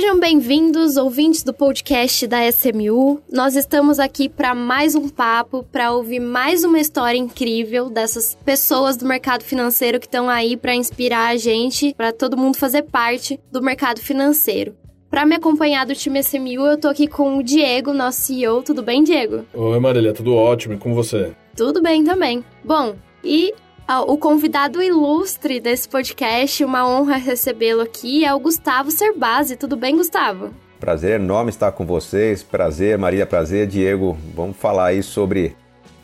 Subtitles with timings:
[0.00, 3.20] Sejam bem-vindos, ouvintes do podcast da SMU.
[3.30, 8.96] Nós estamos aqui para mais um papo, para ouvir mais uma história incrível dessas pessoas
[8.96, 13.38] do mercado financeiro que estão aí para inspirar a gente, para todo mundo fazer parte
[13.52, 14.74] do mercado financeiro.
[15.10, 18.62] Para me acompanhar do time SMU, eu tô aqui com o Diego, nosso CEO.
[18.62, 19.44] Tudo bem, Diego?
[19.52, 20.72] Oi, Marília, tudo ótimo.
[20.72, 21.34] E com você?
[21.54, 22.42] Tudo bem também.
[22.64, 23.52] Bom, e
[23.98, 29.56] o convidado ilustre desse podcast, uma honra recebê-lo aqui, é o Gustavo Cerbasi.
[29.56, 30.54] Tudo bem, Gustavo?
[30.78, 32.42] Prazer enorme estar com vocês.
[32.42, 34.16] Prazer, Maria, prazer, Diego.
[34.34, 35.56] Vamos falar aí sobre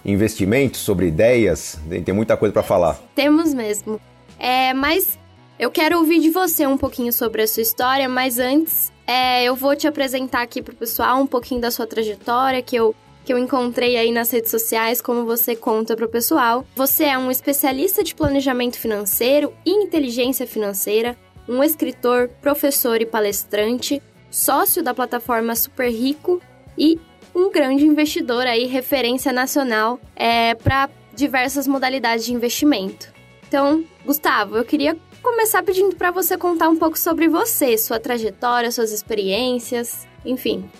[0.05, 1.79] investimentos, sobre ideias.
[2.05, 2.99] Tem muita coisa para falar.
[3.15, 4.01] Temos mesmo.
[4.39, 5.19] É, mas
[5.59, 9.55] eu quero ouvir de você um pouquinho sobre a sua história, mas antes é, eu
[9.55, 12.95] vou te apresentar aqui pro pessoal um pouquinho da sua trajetória, que eu
[13.27, 16.65] que eu encontrei aí nas redes sociais, como você conta para o pessoal.
[16.77, 21.19] Você é um especialista de planejamento financeiro e inteligência financeira,
[21.49, 26.41] um escritor, professor e palestrante, sócio da plataforma Super Rico
[26.79, 27.01] e
[27.35, 33.13] um grande investidor aí, referência nacional é, para diversas modalidades de investimento.
[33.49, 38.71] Então, Gustavo, eu queria começar pedindo para você contar um pouco sobre você, sua trajetória,
[38.71, 40.71] suas experiências, enfim.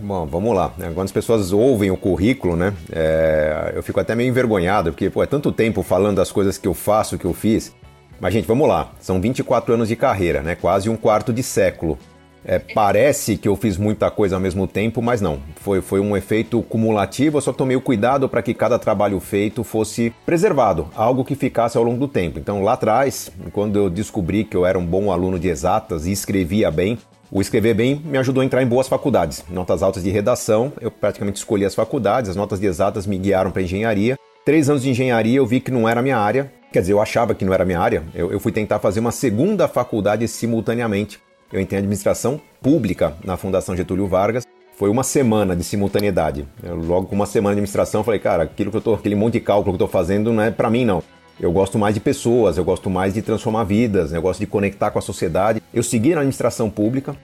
[0.00, 0.72] Bom, vamos lá.
[0.76, 5.22] Quando as pessoas ouvem o currículo, né, é, eu fico até meio envergonhado, porque pô,
[5.22, 7.74] é tanto tempo falando das coisas que eu faço, que eu fiz.
[8.20, 8.90] Mas, gente, vamos lá.
[9.00, 11.98] São 24 anos de carreira, né, quase um quarto de século.
[12.46, 15.38] É, parece que eu fiz muita coisa ao mesmo tempo, mas não.
[15.56, 19.64] Foi, foi um efeito cumulativo, eu só tomei o cuidado para que cada trabalho feito
[19.64, 22.38] fosse preservado, algo que ficasse ao longo do tempo.
[22.38, 26.12] Então, lá atrás, quando eu descobri que eu era um bom aluno de exatas e
[26.12, 26.98] escrevia bem,
[27.30, 29.44] o escrever bem me ajudou a entrar em boas faculdades.
[29.48, 33.50] Notas altas de redação, eu praticamente escolhi as faculdades, as notas de exatas me guiaram
[33.50, 34.16] para engenharia.
[34.44, 37.34] Três anos de engenharia eu vi que não era minha área, quer dizer, eu achava
[37.34, 38.02] que não era minha área.
[38.14, 41.18] Eu, eu fui tentar fazer uma segunda faculdade simultaneamente.
[41.52, 44.44] Eu entrei em administração pública na Fundação Getúlio Vargas.
[44.76, 46.46] Foi uma semana de simultaneidade.
[46.62, 49.34] Eu, logo com uma semana de administração, falei, cara, aquilo que eu tô, aquele monte
[49.34, 51.02] de cálculo que eu estou fazendo não é para mim não.
[51.38, 54.90] Eu gosto mais de pessoas, eu gosto mais de transformar vidas, eu gosto de conectar
[54.90, 55.62] com a sociedade.
[55.72, 57.16] Eu segui na administração pública,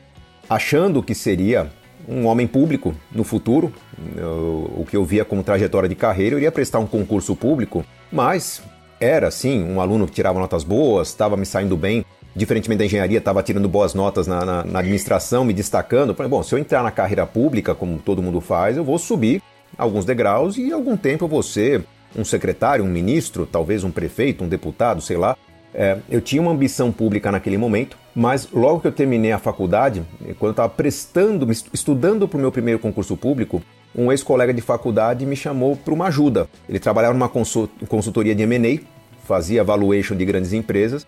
[0.48, 1.70] achando que seria
[2.08, 3.72] um homem público no futuro,
[4.16, 7.84] eu, o que eu via como trajetória de carreira, eu iria prestar um concurso público,
[8.10, 8.62] mas
[8.98, 12.04] era sim um aluno que tirava notas boas, estava me saindo bem,
[12.34, 16.14] diferentemente da engenharia, estava tirando boas notas na, na, na, administração, me destacando.
[16.14, 19.42] Falei, bom, se eu entrar na carreira pública, como todo mundo faz, eu vou subir
[19.78, 21.84] alguns degraus e algum tempo eu vou ser
[22.16, 25.36] um secretário, um ministro, talvez um prefeito, um deputado, sei lá.
[25.72, 30.02] É, eu tinha uma ambição pública naquele momento, mas logo que eu terminei a faculdade,
[30.38, 33.62] quando eu estava prestando, estudando para o meu primeiro concurso público,
[33.94, 36.48] um ex-colega de faculdade me chamou para uma ajuda.
[36.68, 38.80] Ele trabalhava numa consultoria de M&A,
[39.24, 41.06] fazia valuation de grandes empresas,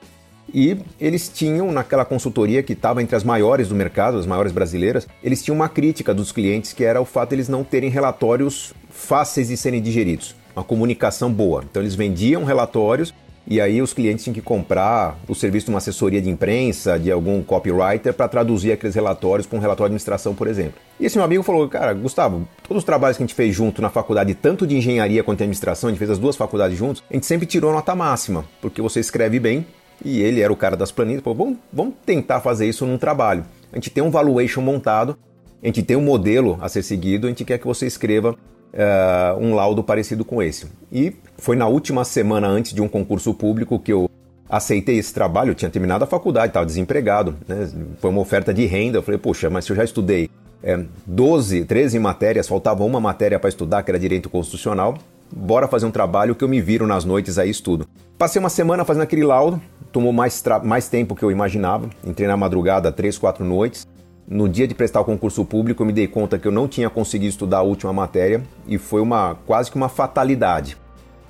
[0.52, 5.08] e eles tinham, naquela consultoria que estava entre as maiores do mercado, as maiores brasileiras,
[5.22, 8.74] eles tinham uma crítica dos clientes que era o fato de eles não terem relatórios
[8.90, 11.64] fáceis de serem digeridos uma comunicação boa.
[11.68, 13.12] Então eles vendiam relatórios
[13.46, 17.10] e aí os clientes tinham que comprar o serviço de uma assessoria de imprensa, de
[17.10, 20.74] algum copywriter, para traduzir aqueles relatórios para um relatório de administração, por exemplo.
[21.00, 23.82] E esse meu amigo falou, cara, Gustavo, todos os trabalhos que a gente fez junto
[23.82, 27.02] na faculdade, tanto de engenharia quanto de administração, a gente fez as duas faculdades juntos,
[27.10, 29.66] a gente sempre tirou a nota máxima, porque você escreve bem,
[30.04, 33.44] e ele era o cara das planilhas, falou, vamos, vamos tentar fazer isso num trabalho.
[33.72, 35.18] A gente tem um valuation montado,
[35.60, 38.36] a gente tem um modelo a ser seguido, a gente quer que você escreva
[38.72, 40.66] uh, um laudo parecido com esse.
[40.90, 44.08] E foi na última semana antes de um concurso público que eu
[44.48, 45.50] aceitei esse trabalho.
[45.50, 47.68] Eu tinha terminado a faculdade, estava desempregado, né?
[47.98, 48.98] foi uma oferta de renda.
[48.98, 50.28] Eu falei, poxa, mas se eu já estudei
[50.62, 54.96] é, 12, 13 matérias, faltava uma matéria para estudar, que era direito constitucional.
[55.34, 57.86] Bora fazer um trabalho que eu me viro nas noites aí estudo.
[58.18, 61.88] Passei uma semana fazendo aquele laudo, tomou mais, mais tempo que eu imaginava.
[62.04, 63.86] Entrei na madrugada, três, quatro noites.
[64.26, 66.88] No dia de prestar o concurso público, eu me dei conta que eu não tinha
[66.88, 70.76] conseguido estudar a última matéria e foi uma quase que uma fatalidade.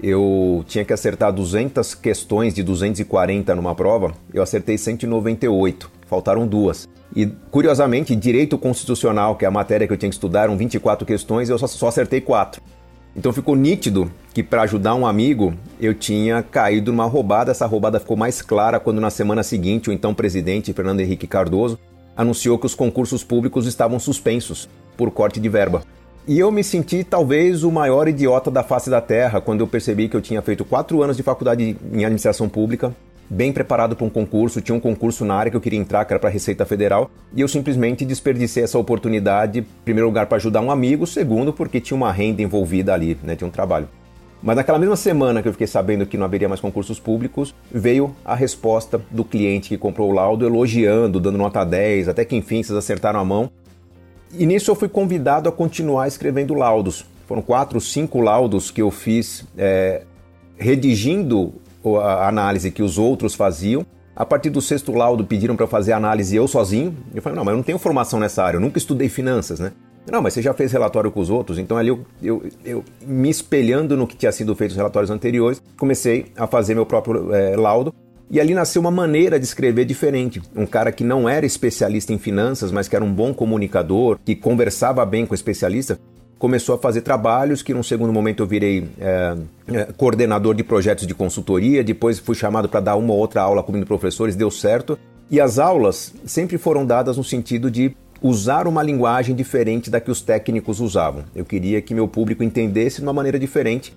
[0.03, 6.89] Eu tinha que acertar 200 questões de 240 numa prova, eu acertei 198, faltaram duas.
[7.15, 11.07] E curiosamente, direito constitucional, que é a matéria que eu tinha que estudar, eram 24
[11.07, 12.61] questões, eu só, só acertei quatro.
[13.15, 17.51] Então ficou nítido que para ajudar um amigo eu tinha caído numa roubada.
[17.51, 21.79] Essa roubada ficou mais clara quando na semana seguinte o então presidente Fernando Henrique Cardoso
[22.17, 25.83] anunciou que os concursos públicos estavam suspensos por corte de verba.
[26.27, 30.09] E eu me senti talvez o maior idiota da face da terra quando eu percebi
[30.09, 32.95] que eu tinha feito quatro anos de faculdade em administração pública,
[33.29, 36.13] bem preparado para um concurso, tinha um concurso na área que eu queria entrar, que
[36.13, 40.37] era para a Receita Federal, e eu simplesmente desperdicei essa oportunidade, em primeiro lugar, para
[40.37, 43.89] ajudar um amigo, segundo, porque tinha uma renda envolvida ali, né, tinha um trabalho.
[44.43, 48.15] Mas naquela mesma semana que eu fiquei sabendo que não haveria mais concursos públicos, veio
[48.25, 52.63] a resposta do cliente que comprou o laudo elogiando, dando nota 10, até que enfim
[52.63, 53.51] vocês acertaram a mão.
[54.35, 57.05] E nisso eu fui convidado a continuar escrevendo laudos.
[57.27, 60.03] Foram quatro, cinco laudos que eu fiz é,
[60.57, 61.55] redigindo
[62.03, 63.87] a análise que os outros faziam.
[64.15, 66.97] A partir do sexto laudo pediram para fazer a análise eu sozinho.
[67.15, 69.73] Eu falei, não, mas eu não tenho formação nessa área, eu nunca estudei finanças, né?
[70.11, 73.31] Não, mas você já fez relatório com os outros, então ali eu, eu, eu me
[73.31, 77.57] espelhando no que tinha sido feito nos relatórios anteriores, comecei a fazer meu próprio é,
[77.57, 77.95] laudo.
[78.31, 80.41] E ali nasceu uma maneira de escrever diferente.
[80.57, 84.35] Um cara que não era especialista em finanças, mas que era um bom comunicador, que
[84.35, 85.99] conversava bem com o especialista,
[86.39, 89.37] começou a fazer trabalhos que num segundo momento eu virei é,
[89.69, 93.63] é, coordenador de projetos de consultoria, depois fui chamado para dar uma ou outra aula
[93.63, 94.99] comigo professores, deu certo.
[95.31, 100.11] E as aulas sempre foram dadas no sentido de usar uma linguagem diferente da que
[100.11, 101.25] os técnicos usavam.
[101.35, 103.95] Eu queria que meu público entendesse de uma maneira diferente.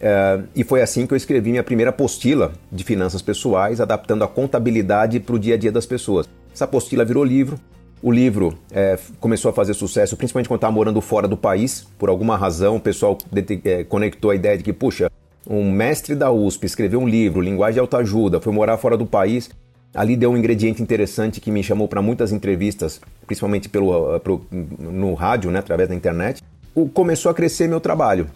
[0.00, 4.28] É, e foi assim que eu escrevi minha primeira apostila de finanças pessoais, adaptando a
[4.28, 6.28] contabilidade para o dia a dia das pessoas.
[6.52, 7.58] Essa apostila virou livro,
[8.00, 11.86] o livro é, começou a fazer sucesso, principalmente quando estava morando fora do país.
[11.98, 13.18] Por alguma razão, o pessoal
[13.64, 15.10] é, conectou a ideia de que, puxa,
[15.48, 19.50] um mestre da USP escreveu um livro, linguagem de autoajuda, foi morar fora do país.
[19.94, 24.46] Ali deu um ingrediente interessante que me chamou para muitas entrevistas, principalmente pelo, uh, pro,
[24.50, 26.42] no rádio, né, através da internet.
[26.74, 28.28] O, começou a crescer meu trabalho.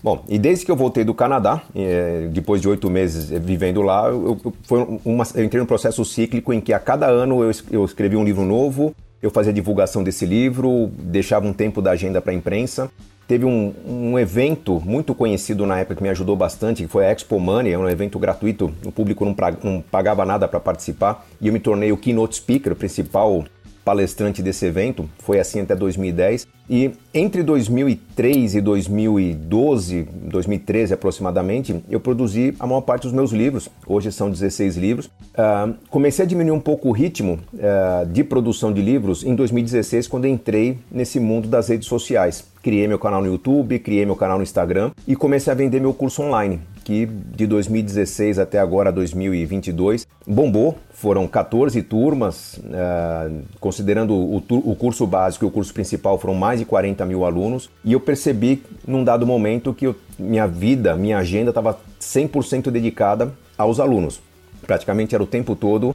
[0.00, 3.82] Bom, e desde que eu voltei do Canadá, eh, depois de oito meses eh, vivendo
[3.82, 7.42] lá, eu, eu, foi uma, eu entrei num processo cíclico em que a cada ano
[7.42, 11.90] eu, eu escrevi um livro novo, eu fazia divulgação desse livro, deixava um tempo da
[11.90, 12.88] agenda para a imprensa.
[13.28, 17.12] Teve um, um, evento muito conhecido na época que me ajudou bastante, que foi a
[17.12, 21.26] Expo Money, é um evento gratuito, o público não, pra, não pagava nada para participar,
[21.38, 23.44] e eu me tornei o keynote speaker, o principal
[23.84, 26.48] palestrante desse evento, foi assim até 2010.
[26.70, 33.70] E entre 2003 e 2012, 2013 aproximadamente, eu produzi a maior parte dos meus livros,
[33.86, 35.06] hoje são 16 livros.
[35.06, 40.06] Uh, comecei a diminuir um pouco o ritmo uh, de produção de livros em 2016,
[40.08, 42.44] quando entrei nesse mundo das redes sociais.
[42.62, 45.94] Criei meu canal no YouTube, criei meu canal no Instagram e comecei a vender meu
[45.94, 50.78] curso online que de 2016 até agora 2022 bombou.
[50.90, 56.57] Foram 14 turmas, uh, considerando o, o, curso básico e o curso principal, foram mais
[56.58, 57.70] de 40 mil alunos.
[57.84, 63.32] E eu percebi num dado momento que eu, minha vida, minha agenda estava 100% dedicada
[63.56, 64.20] aos alunos.
[64.66, 65.94] Praticamente era o tempo todo uh,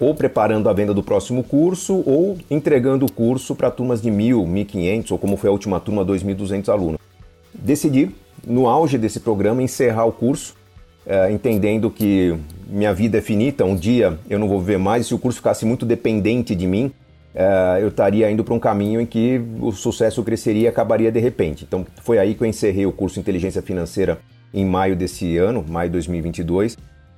[0.00, 4.44] ou preparando a venda do próximo curso ou entregando o curso para turmas de 1.000,
[4.66, 7.00] 1.500 ou como foi a última turma, 2.200 alunos.
[7.54, 8.10] Decidi
[8.46, 10.56] no auge desse programa, encerrar o curso,
[11.06, 12.36] é, entendendo que
[12.68, 15.64] minha vida é finita, um dia eu não vou viver mais, se o curso ficasse
[15.64, 16.92] muito dependente de mim,
[17.34, 21.20] é, eu estaria indo para um caminho em que o sucesso cresceria e acabaria de
[21.20, 21.64] repente.
[21.64, 24.18] Então foi aí que eu encerrei o curso Inteligência Financeira
[24.52, 26.76] em maio desse ano, maio de 2022,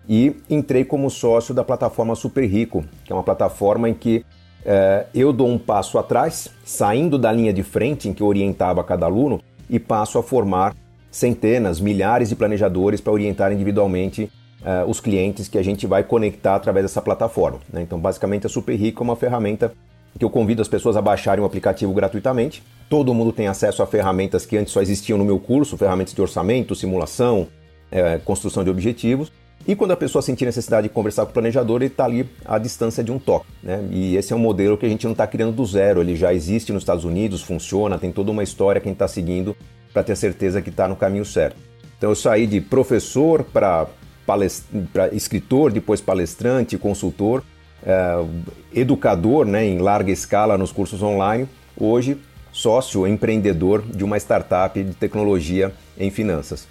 [0.08, 4.24] e entrei como sócio da plataforma Super Rico, que é uma plataforma em que
[4.64, 8.84] é, eu dou um passo atrás, saindo da linha de frente em que eu orientava
[8.84, 10.74] cada aluno, e passo a formar
[11.10, 14.30] centenas, milhares de planejadores para orientar individualmente
[14.60, 17.60] uh, os clientes que a gente vai conectar através dessa plataforma.
[17.72, 17.82] Né?
[17.82, 19.72] Então, basicamente, a Super Rico é uma ferramenta
[20.18, 22.62] que eu convido as pessoas a baixarem o aplicativo gratuitamente.
[22.88, 26.22] Todo mundo tem acesso a ferramentas que antes só existiam no meu curso, ferramentas de
[26.22, 27.48] orçamento, simulação,
[27.90, 29.32] é, construção de objetivos.
[29.66, 32.58] E quando a pessoa sentir necessidade de conversar com o planejador, ele está ali à
[32.58, 33.46] distância de um toque.
[33.62, 33.82] Né?
[33.90, 36.34] E esse é um modelo que a gente não está criando do zero, ele já
[36.34, 39.56] existe nos Estados Unidos, funciona, tem toda uma história que a gente está seguindo
[39.92, 41.56] para ter certeza que está no caminho certo.
[41.96, 43.86] Então eu saí de professor para
[45.12, 47.42] escritor, depois palestrante, consultor,
[48.74, 51.48] educador né, em larga escala nos cursos online,
[51.78, 52.18] hoje
[52.52, 56.68] sócio empreendedor de uma startup de tecnologia em finanças.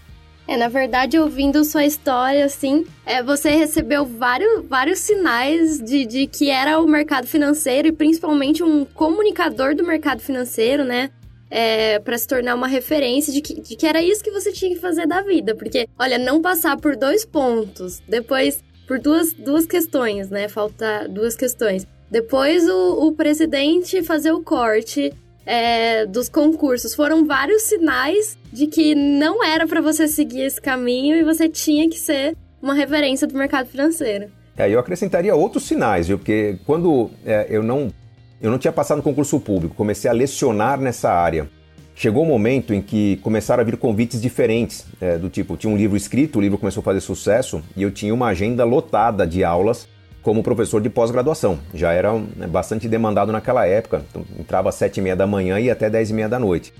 [0.47, 6.27] É, na verdade, ouvindo sua história, assim, é, você recebeu vários, vários sinais de, de
[6.27, 11.09] que era o mercado financeiro e principalmente um comunicador do mercado financeiro, né?
[11.53, 14.73] é, para se tornar uma referência de que, de que era isso que você tinha
[14.73, 15.53] que fazer da vida.
[15.53, 20.47] Porque, olha, não passar por dois pontos, depois por duas, duas questões, né?
[20.47, 21.87] Falta duas questões.
[22.09, 25.11] Depois o, o presidente fazer o corte
[25.45, 26.93] é, dos concursos.
[26.93, 31.89] Foram vários sinais de que não era para você seguir esse caminho e você tinha
[31.89, 34.27] que ser uma referência do mercado financeiro.
[34.57, 36.17] É, eu acrescentaria outros sinais, viu?
[36.17, 37.91] Porque quando é, eu não
[38.39, 41.49] eu não tinha passado no concurso público, comecei a lecionar nessa área.
[41.95, 45.71] Chegou o um momento em que começaram a vir convites diferentes, é, do tipo, tinha
[45.71, 49.27] um livro escrito, o livro começou a fazer sucesso e eu tinha uma agenda lotada
[49.27, 49.87] de aulas
[50.23, 51.59] como professor de pós-graduação.
[51.73, 55.59] Já era né, bastante demandado naquela época, então, entrava às sete e meia da manhã
[55.59, 56.73] e até dez e meia da noite.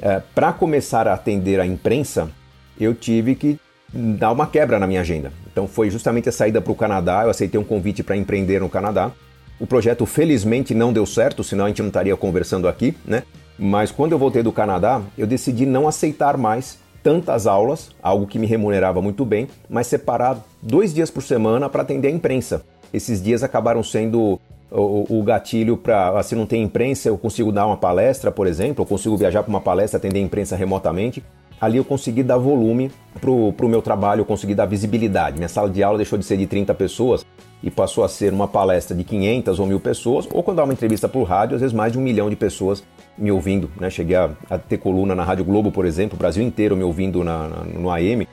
[0.00, 2.30] É, Para começar a atender a imprensa,
[2.78, 3.58] eu tive que
[3.92, 5.32] dar uma quebra na minha agenda.
[5.50, 8.68] Então foi justamente a saída para o Canadá, eu aceitei um convite para empreender no
[8.68, 9.10] Canadá.
[9.58, 13.22] O projeto felizmente não deu certo, senão a gente não estaria conversando aqui, né?
[13.58, 18.38] Mas quando eu voltei do Canadá, eu decidi não aceitar mais tantas aulas, algo que
[18.38, 22.64] me remunerava muito bem, mas separar dois dias por semana para atender a imprensa.
[22.92, 24.40] Esses dias acabaram sendo
[24.70, 28.46] o, o gatilho para, ah, se não tem imprensa, eu consigo dar uma palestra, por
[28.46, 31.22] exemplo, eu consigo viajar para uma palestra, atender a imprensa remotamente
[31.62, 32.90] ali eu consegui dar volume
[33.20, 35.36] para o meu trabalho, eu consegui dar visibilidade.
[35.36, 37.24] Minha sala de aula deixou de ser de 30 pessoas
[37.62, 40.72] e passou a ser uma palestra de 500 ou mil pessoas, ou quando dá uma
[40.72, 42.82] entrevista por rádio, às vezes mais de um milhão de pessoas
[43.16, 43.70] me ouvindo.
[43.78, 43.88] Né?
[43.90, 47.22] Cheguei a, a ter coluna na Rádio Globo, por exemplo, o Brasil inteiro me ouvindo
[47.22, 48.26] na, na, no AM.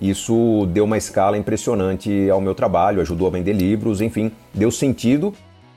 [0.00, 5.34] Isso deu uma escala impressionante ao meu trabalho, ajudou a vender livros, enfim, deu sentido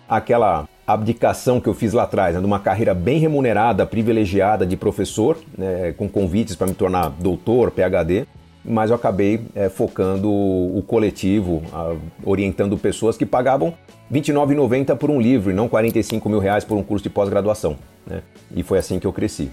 [0.07, 4.75] àquela abdicação que eu fiz lá atrás, né, de uma carreira bem remunerada, privilegiada de
[4.75, 8.25] professor, né, com convites para me tornar doutor, PhD,
[8.65, 13.73] mas eu acabei é, focando o coletivo, a, orientando pessoas que pagavam
[14.11, 17.77] R$ 29,90 por um livro e não 45 mil reais por um curso de pós-graduação.
[18.05, 18.21] Né?
[18.55, 19.51] E foi assim que eu cresci.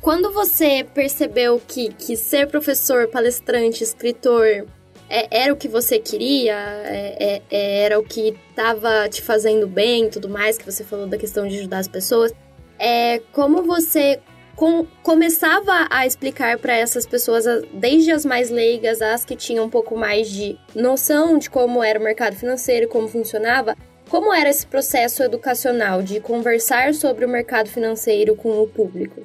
[0.00, 4.66] Quando você percebeu que, que ser professor, palestrante, escritor
[5.10, 9.66] é, era o que você queria, é, é, é era o que estava te fazendo
[9.66, 12.32] bem tudo mais, que você falou da questão de ajudar as pessoas.
[12.78, 14.20] É, como você
[14.54, 19.70] com, começava a explicar para essas pessoas, desde as mais leigas, as que tinham um
[19.70, 23.76] pouco mais de noção de como era o mercado financeiro, como funcionava,
[24.08, 29.22] como era esse processo educacional de conversar sobre o mercado financeiro com o público?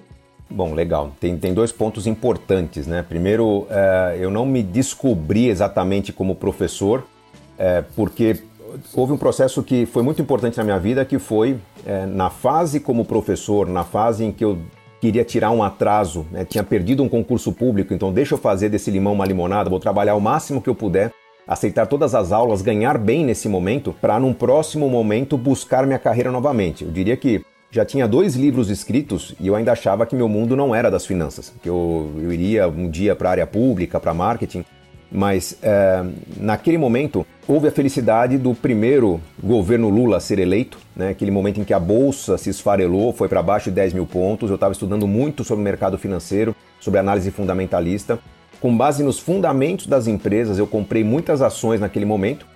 [0.56, 1.12] Bom, legal.
[1.20, 3.04] Tem, tem dois pontos importantes, né?
[3.04, 7.04] Primeiro, é, eu não me descobri exatamente como professor,
[7.60, 8.42] é, porque
[8.94, 12.80] houve um processo que foi muito importante na minha vida, que foi é, na fase
[12.80, 14.58] como professor, na fase em que eu
[15.02, 16.46] queria tirar um atraso, né?
[16.46, 20.16] tinha perdido um concurso público, então deixa eu fazer desse limão uma limonada, vou trabalhar
[20.16, 21.12] o máximo que eu puder,
[21.46, 26.32] aceitar todas as aulas, ganhar bem nesse momento, para num próximo momento buscar minha carreira
[26.32, 26.86] novamente.
[26.86, 27.44] Eu diria que
[27.76, 31.06] já tinha dois livros escritos e eu ainda achava que meu mundo não era das
[31.06, 34.64] finanças, que eu, eu iria um dia para a área pública, para marketing.
[35.12, 36.02] Mas é,
[36.38, 41.10] naquele momento houve a felicidade do primeiro governo Lula ser eleito, né?
[41.10, 44.50] aquele momento em que a bolsa se esfarelou, foi para baixo de 10 mil pontos.
[44.50, 48.18] Eu estava estudando muito sobre o mercado financeiro, sobre análise fundamentalista.
[48.62, 52.48] Com base nos fundamentos das empresas, eu comprei muitas ações naquele momento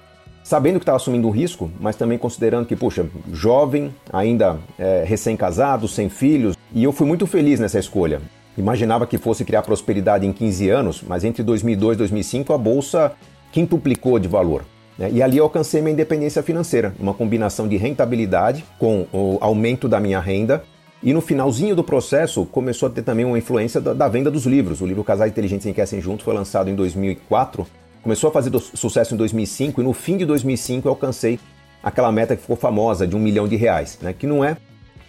[0.50, 5.88] sabendo que estava assumindo um risco, mas também considerando que, puxa, jovem, ainda é, recém-casado,
[5.88, 8.20] sem filhos, e eu fui muito feliz nessa escolha.
[8.58, 13.12] Imaginava que fosse criar prosperidade em 15 anos, mas entre 2002 e 2005 a bolsa
[13.52, 14.66] quintuplicou de valor.
[14.98, 15.12] Né?
[15.14, 20.00] E ali eu alcancei minha independência financeira, uma combinação de rentabilidade com o aumento da
[20.00, 20.64] minha renda.
[21.04, 24.48] E no finalzinho do processo começou a ter também uma influência da, da venda dos
[24.48, 24.82] livros.
[24.82, 27.68] O livro Casais Inteligentes Enriquecem Juntos foi lançado em 2004
[28.02, 31.40] Começou a fazer sucesso em 2005 e no fim de 2005 eu alcancei
[31.84, 34.14] aquela meta que ficou famosa de um milhão de reais, né?
[34.14, 34.56] que não é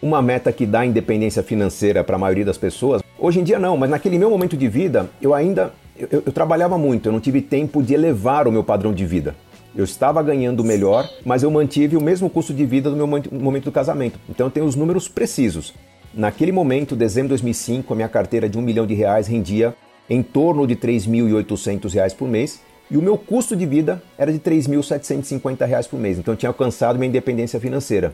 [0.03, 3.03] uma meta que dá independência financeira para a maioria das pessoas.
[3.19, 6.77] Hoje em dia não, mas naquele meu momento de vida eu ainda eu, eu trabalhava
[6.79, 9.37] muito, eu não tive tempo de elevar o meu padrão de vida.
[9.77, 13.65] Eu estava ganhando melhor, mas eu mantive o mesmo custo de vida do meu momento
[13.65, 14.19] do casamento.
[14.29, 15.75] Então eu tenho os números precisos.
[16.13, 19.77] Naquele momento, dezembro de 2005, a minha carteira de um milhão de reais rendia
[20.09, 24.39] em torno de 3.800 reais por mês e o meu custo de vida era de
[24.39, 28.13] R$ 3.750 por mês, então eu tinha alcançado minha independência financeira.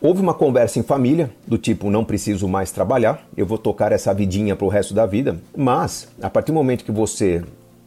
[0.00, 4.14] Houve uma conversa em família, do tipo, não preciso mais trabalhar, eu vou tocar essa
[4.14, 7.42] vidinha para o resto da vida, mas a partir do momento que você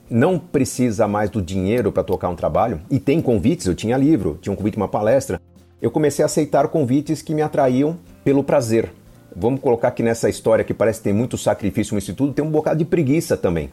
[0.10, 4.38] não precisa mais do dinheiro para tocar um trabalho, e tem convites, eu tinha livro,
[4.42, 5.40] tinha um convite uma palestra,
[5.82, 8.92] eu comecei a aceitar convites que me atraíam pelo prazer.
[9.34, 12.80] Vamos colocar que nessa história que parece ter muito sacrifício nesse tudo, tem um bocado
[12.80, 13.72] de preguiça também.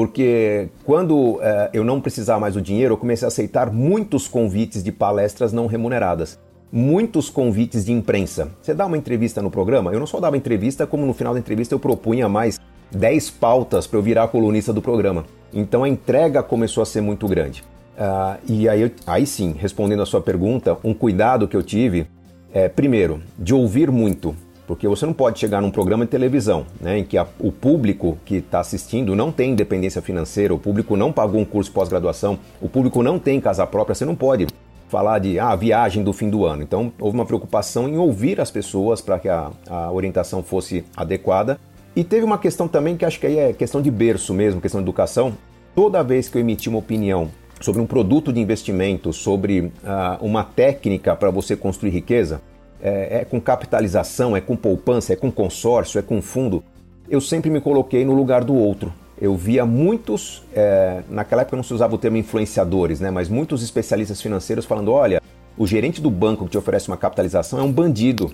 [0.00, 4.82] Porque quando é, eu não precisava mais do dinheiro, eu comecei a aceitar muitos convites
[4.82, 6.38] de palestras não remuneradas.
[6.72, 8.48] Muitos convites de imprensa.
[8.62, 9.92] Você dá uma entrevista no programa?
[9.92, 12.58] Eu não só dava entrevista, como no final da entrevista eu propunha mais
[12.90, 15.26] 10 pautas para eu virar colunista do programa.
[15.52, 17.62] Então a entrega começou a ser muito grande.
[17.98, 22.06] Uh, e aí, aí sim, respondendo a sua pergunta, um cuidado que eu tive
[22.54, 24.34] é, primeiro, de ouvir muito.
[24.70, 28.16] Porque você não pode chegar num programa de televisão né, em que a, o público
[28.24, 32.68] que está assistindo não tem independência financeira, o público não pagou um curso pós-graduação, o
[32.68, 34.46] público não tem casa própria, você não pode
[34.88, 36.62] falar de ah, viagem do fim do ano.
[36.62, 41.58] Então houve uma preocupação em ouvir as pessoas para que a, a orientação fosse adequada.
[41.96, 44.80] E teve uma questão também que acho que aí é questão de berço mesmo, questão
[44.80, 45.34] de educação.
[45.74, 47.28] Toda vez que eu emiti uma opinião
[47.60, 49.72] sobre um produto de investimento, sobre uh,
[50.20, 52.40] uma técnica para você construir riqueza,
[52.82, 56.62] é, é com capitalização, é com poupança, é com consórcio, é com fundo,
[57.08, 58.92] eu sempre me coloquei no lugar do outro.
[59.20, 63.62] eu via muitos, é, naquela época não se usava o termo influenciadores, né, mas muitos
[63.62, 65.20] especialistas financeiros falando: olha,
[65.58, 68.30] o gerente do banco que te oferece uma capitalização é um bandido.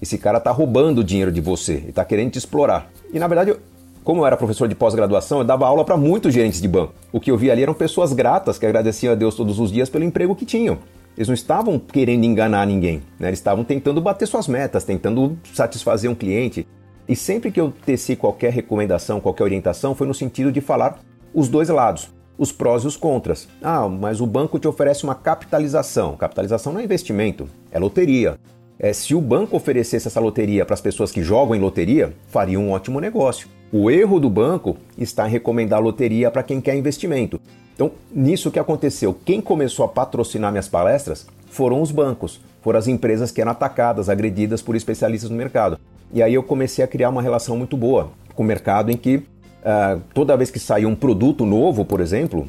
[0.00, 2.90] Esse cara está roubando o dinheiro de você e está querendo te explorar.
[3.12, 3.54] E na verdade,
[4.02, 6.94] como eu era professor de pós-graduação, eu dava aula para muitos gerentes de banco.
[7.12, 9.90] O que eu via ali eram pessoas gratas que agradeciam a Deus todos os dias
[9.90, 10.78] pelo emprego que tinham.
[11.20, 13.28] Eles não estavam querendo enganar ninguém, né?
[13.28, 16.66] eles estavam tentando bater suas metas, tentando satisfazer um cliente.
[17.06, 20.98] E sempre que eu teci qualquer recomendação, qualquer orientação, foi no sentido de falar
[21.34, 22.08] os dois lados,
[22.38, 23.46] os prós e os contras.
[23.62, 26.16] Ah, mas o banco te oferece uma capitalização.
[26.16, 28.38] Capitalização não é investimento, é loteria.
[28.82, 32.58] É, se o banco oferecesse essa loteria para as pessoas que jogam em loteria, faria
[32.58, 33.46] um ótimo negócio.
[33.70, 37.38] O erro do banco está em recomendar a loteria para quem quer investimento.
[37.74, 42.88] Então, nisso que aconteceu, quem começou a patrocinar minhas palestras foram os bancos, foram as
[42.88, 45.78] empresas que eram atacadas, agredidas por especialistas no mercado.
[46.10, 49.16] E aí eu comecei a criar uma relação muito boa com o mercado em que
[49.16, 52.48] uh, toda vez que saía um produto novo, por exemplo,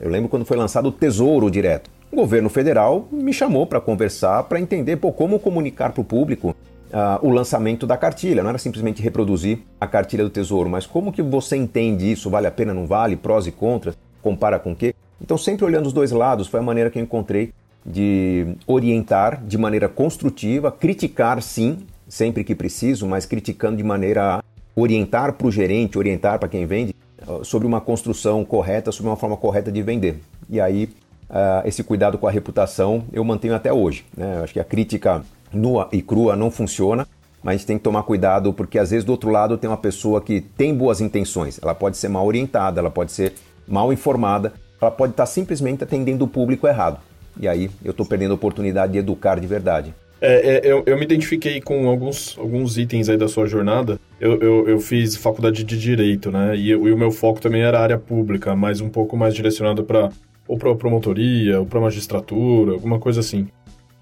[0.00, 1.90] eu lembro quando foi lançado o Tesouro Direto.
[2.12, 6.54] O governo federal me chamou para conversar, para entender pô, como comunicar para o público
[6.92, 8.42] Uh, o lançamento da cartilha.
[8.42, 12.28] Não era simplesmente reproduzir a cartilha do Tesouro, mas como que você entende isso?
[12.28, 13.16] Vale a pena, não vale?
[13.16, 13.96] Prós e contras?
[14.20, 14.94] compara com o quê?
[15.18, 17.54] Então, sempre olhando os dois lados, foi a maneira que eu encontrei
[17.84, 24.44] de orientar de maneira construtiva, criticar sim, sempre que preciso, mas criticando de maneira a
[24.76, 26.94] orientar para o gerente, orientar para quem vende,
[27.42, 30.20] sobre uma construção correta, sobre uma forma correta de vender.
[30.50, 30.90] E aí,
[31.32, 34.04] uh, esse cuidado com a reputação eu mantenho até hoje.
[34.16, 34.40] Né?
[34.42, 37.06] Acho que a crítica nua e crua não funciona,
[37.42, 39.76] mas a gente tem que tomar cuidado porque às vezes do outro lado tem uma
[39.76, 41.58] pessoa que tem boas intenções.
[41.62, 43.32] Ela pode ser mal orientada, ela pode ser
[43.66, 46.98] mal informada, ela pode estar simplesmente atendendo o público errado.
[47.40, 49.94] E aí eu estou perdendo a oportunidade de educar de verdade.
[50.24, 53.98] É, é, eu, eu, me identifiquei com alguns, alguns itens aí da sua jornada.
[54.20, 56.56] Eu, eu, eu fiz faculdade de Direito, né?
[56.56, 60.10] E, e, o meu foco também era área pública, mas um pouco mais direcionado para
[60.46, 63.46] ou para promotoria, ou para magistratura, alguma coisa assim.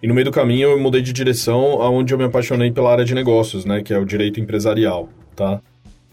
[0.02, 3.04] E no meio do caminho eu mudei de direção aonde eu me apaixonei pela área
[3.04, 3.82] de negócios, né?
[3.82, 5.60] Que é o direito empresarial, tá?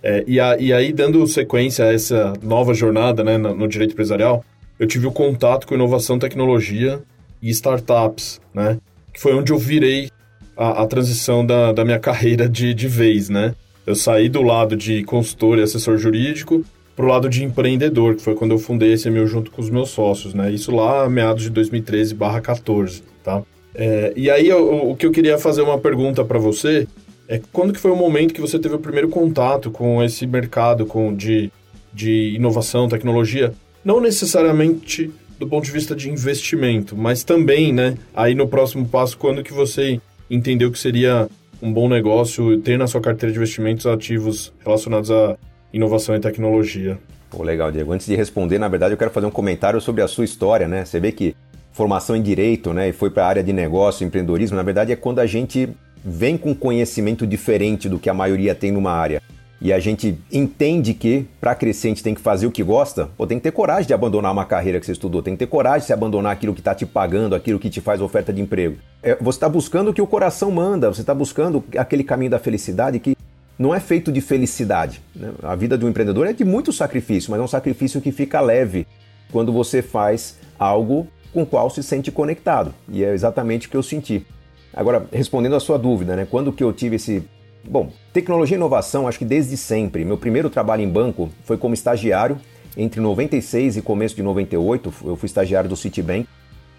[0.03, 3.93] É, e, a, e, aí, dando sequência a essa nova jornada né, no, no, direito
[3.93, 4.43] empresarial,
[4.77, 7.01] eu tive o contato com inovação, tecnologia
[7.41, 8.77] e startups, né?
[9.13, 10.09] Que foi onde eu virei
[10.55, 13.55] a, a transição da, da minha carreira de, de vez, né?
[13.85, 16.63] Eu saí do lado de consultor e assessor jurídico
[16.97, 19.69] para o lado de empreendedor, que foi quando eu fundei esse meu junto com os
[19.69, 20.51] meus sócios, né?
[20.51, 23.43] Isso lá meados de 2013/14, tá?
[23.75, 26.87] É, e aí eu, o que eu queria fazer uma pergunta para você
[27.27, 30.87] é quando que foi o momento que você teve o primeiro contato com esse mercado
[30.87, 31.51] com, de,
[31.93, 33.53] de inovação, tecnologia?
[33.85, 37.95] Não necessariamente do ponto de vista de investimento, mas também, né?
[38.15, 41.29] Aí no próximo passo, quando que você entendeu que seria
[41.61, 45.37] um bom negócio ter na sua carteira de investimentos ativos relacionados a
[45.73, 46.97] inovação e tecnologia?
[47.29, 47.91] Pô, legal, Diego.
[47.91, 50.85] Antes de responder, na verdade, eu quero fazer um comentário sobre a sua história, né?
[50.85, 51.35] Você vê que
[51.77, 54.95] formação em direito, né, e foi para a área de negócio, empreendedorismo, na verdade é
[54.95, 55.69] quando a gente
[56.03, 59.21] vem com conhecimento diferente do que a maioria tem numa área
[59.59, 63.09] e a gente entende que para crescer a gente tem que fazer o que gosta,
[63.17, 65.47] pô, tem que ter coragem de abandonar uma carreira que você estudou, tem que ter
[65.47, 68.39] coragem de se abandonar aquilo que está te pagando, aquilo que te faz oferta de
[68.39, 68.77] emprego.
[69.01, 72.39] É, você está buscando o que o coração manda, você está buscando aquele caminho da
[72.39, 73.16] felicidade que
[73.57, 75.01] não é feito de felicidade.
[75.15, 75.31] Né?
[75.43, 78.39] A vida de um empreendedor é de muito sacrifício, mas é um sacrifício que fica
[78.39, 78.87] leve
[79.31, 82.73] quando você faz algo com o qual se sente conectado.
[82.89, 84.25] E é exatamente o que eu senti.
[84.73, 86.27] Agora, respondendo a sua dúvida, né?
[86.29, 87.23] Quando que eu tive esse.
[87.67, 90.05] Bom, tecnologia e inovação, acho que desde sempre.
[90.05, 92.39] Meu primeiro trabalho em banco foi como estagiário
[92.77, 94.93] entre 96 e começo de 98.
[95.03, 96.27] Eu fui estagiário do Citibank.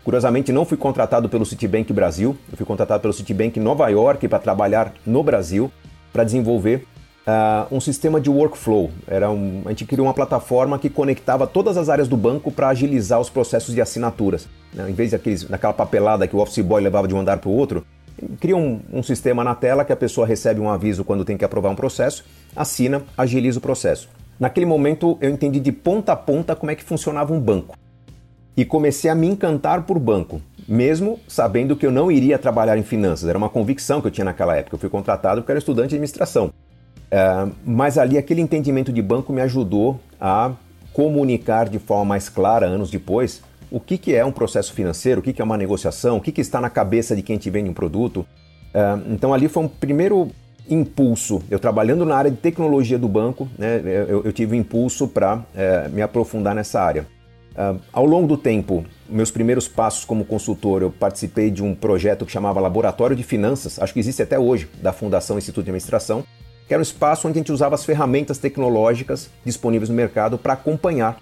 [0.04, 4.38] Curiosamente, não fui contratado pelo Citibank Brasil, eu fui contratado pelo Citibank Nova York para
[4.38, 5.70] trabalhar no Brasil,
[6.18, 6.84] para desenvolver
[7.24, 8.90] uh, um sistema de workflow.
[9.06, 12.70] Era um, a gente criou uma plataforma que conectava todas as áreas do banco para
[12.70, 14.48] agilizar os processos de assinaturas.
[14.74, 14.90] Né?
[14.90, 17.52] Em vez daqueles, daquela papelada que o office boy levava de um andar para o
[17.52, 17.86] outro,
[18.40, 21.44] cria um, um, sistema na tela que a pessoa recebe um aviso quando tem que
[21.44, 22.24] aprovar um processo,
[22.56, 24.08] assina, agiliza o processo.
[24.40, 27.76] Naquele momento eu entendi de ponta a ponta como é que funcionava um banco.
[28.56, 32.82] E comecei a me encantar por banco, mesmo sabendo que eu não iria trabalhar em
[32.82, 33.26] finanças.
[33.26, 34.76] Era uma convicção que eu tinha naquela época.
[34.76, 36.52] Eu fui contratado porque era estudante de administração.
[37.10, 40.52] É, mas ali aquele entendimento de banco me ajudou a
[40.92, 45.22] comunicar de forma mais clara, anos depois, o que, que é um processo financeiro, o
[45.22, 47.70] que, que é uma negociação, o que, que está na cabeça de quem te vende
[47.70, 48.26] um produto.
[48.74, 50.28] É, então ali foi um primeiro
[50.68, 51.40] impulso.
[51.50, 55.42] Eu trabalhando na área de tecnologia do banco, né, eu, eu tive um impulso para
[55.54, 57.06] é, me aprofundar nessa área.
[57.56, 62.24] Uh, ao longo do tempo, meus primeiros passos como consultor, eu participei de um projeto
[62.24, 66.24] que chamava Laboratório de Finanças, acho que existe até hoje, da Fundação Instituto de Administração,
[66.68, 70.52] que era um espaço onde a gente usava as ferramentas tecnológicas disponíveis no mercado para
[70.52, 71.18] acompanhar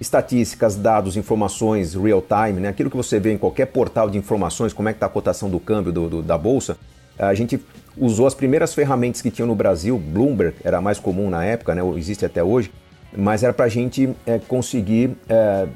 [0.00, 2.68] estatísticas, dados, informações real time, né?
[2.68, 5.50] aquilo que você vê em qualquer portal de informações, como é que está a cotação
[5.50, 6.78] do câmbio do, do, da bolsa.
[7.18, 7.60] A gente
[7.96, 11.82] usou as primeiras ferramentas que tinham no Brasil, Bloomberg era mais comum na época, né?
[11.96, 12.70] existe até hoje,
[13.16, 15.66] mas era para a gente é, conseguir é,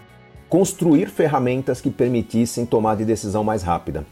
[0.49, 4.05] construir ferramentas que permitissem tomar de decisão mais rápida.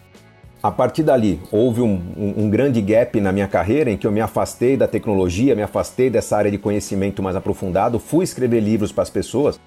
[0.63, 4.13] A partir dali, houve um, um, um, grande gap na minha carreira em que eu
[4.13, 8.93] me afastei da tecnologia, me afastei dessa área de conhecimento mais aprofundado, fui escrever livros
[8.93, 9.59] para as pessoas,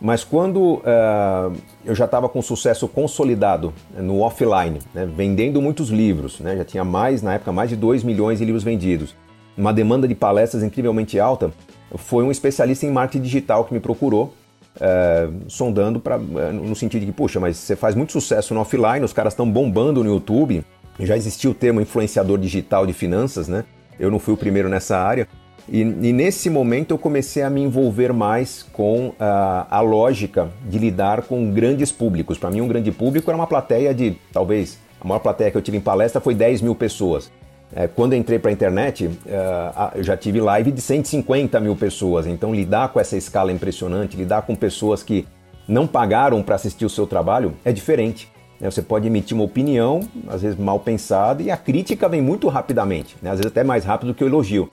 [0.00, 1.52] mas quando uh,
[1.84, 6.84] eu já estava com sucesso consolidado no offline, né, vendendo muitos livros, né, já tinha
[6.84, 9.14] mais, na época, mais de 2 milhões de livros vendidos,
[9.56, 11.50] uma demanda de palestras incrivelmente alta,
[11.96, 14.34] foi um especialista em marketing digital que me procurou
[14.80, 18.60] é, sondando pra, é, no sentido de que, puxa, mas você faz muito sucesso no
[18.60, 20.64] offline, os caras estão bombando no YouTube,
[21.00, 23.64] já existia o termo influenciador digital de finanças, né?
[23.98, 25.28] Eu não fui o primeiro nessa área.
[25.68, 30.78] E, e nesse momento eu comecei a me envolver mais com a, a lógica de
[30.78, 32.38] lidar com grandes públicos.
[32.38, 35.62] Para mim, um grande público era uma plateia de, talvez, a maior plateia que eu
[35.62, 37.30] tive em palestra foi 10 mil pessoas.
[37.74, 42.26] É, quando entrei para a internet, é, eu já tive live de 150 mil pessoas,
[42.26, 45.26] então lidar com essa escala é impressionante, lidar com pessoas que
[45.66, 48.30] não pagaram para assistir o seu trabalho é diferente.
[48.58, 48.70] Né?
[48.70, 53.16] Você pode emitir uma opinião, às vezes mal pensada, e a crítica vem muito rapidamente,
[53.20, 53.30] né?
[53.30, 54.70] às vezes até mais rápido que o elogio.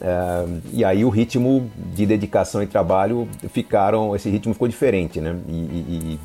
[0.00, 5.36] É, e aí o ritmo de dedicação e trabalho ficaram, esse ritmo ficou diferente, né?
[5.48, 6.20] E, e,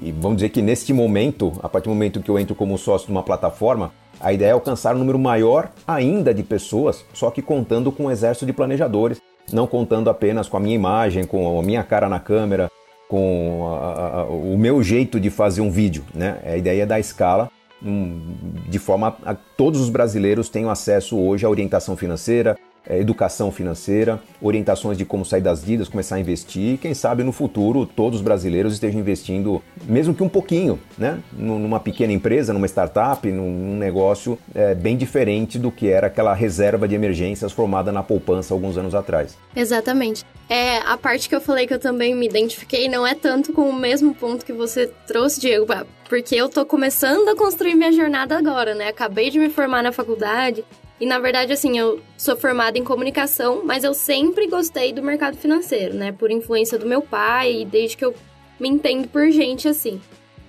[0.00, 3.06] e vamos dizer que neste momento, a partir do momento que eu entro como sócio
[3.06, 7.42] de uma plataforma, a ideia é alcançar um número maior ainda de pessoas, só que
[7.42, 9.20] contando com um exército de planejadores,
[9.52, 12.70] não contando apenas com a minha imagem, com a minha cara na câmera,
[13.08, 16.04] com a, a, o meu jeito de fazer um vídeo.
[16.14, 16.38] Né?
[16.44, 17.50] A ideia é dar escala
[17.82, 18.20] um,
[18.68, 24.20] de forma a todos os brasileiros tenham acesso hoje à orientação financeira, é, educação financeira,
[24.40, 28.20] orientações de como sair das dívidas, começar a investir e quem sabe no futuro todos
[28.20, 31.20] os brasileiros estejam investindo, mesmo que um pouquinho, né?
[31.32, 36.88] numa pequena empresa, numa startup, num negócio é, bem diferente do que era aquela reserva
[36.88, 39.36] de emergências formada na poupança alguns anos atrás.
[39.54, 40.24] Exatamente.
[40.48, 43.68] É, a parte que eu falei que eu também me identifiquei não é tanto com
[43.68, 45.66] o mesmo ponto que você trouxe, Diego,
[46.08, 48.88] porque eu tô começando a construir minha jornada agora, né?
[48.88, 50.64] Acabei de me formar na faculdade,
[51.00, 55.36] e na verdade, assim, eu sou formada em comunicação, mas eu sempre gostei do mercado
[55.36, 56.12] financeiro, né?
[56.12, 58.14] Por influência do meu pai, desde que eu
[58.58, 60.00] me entendo por gente assim.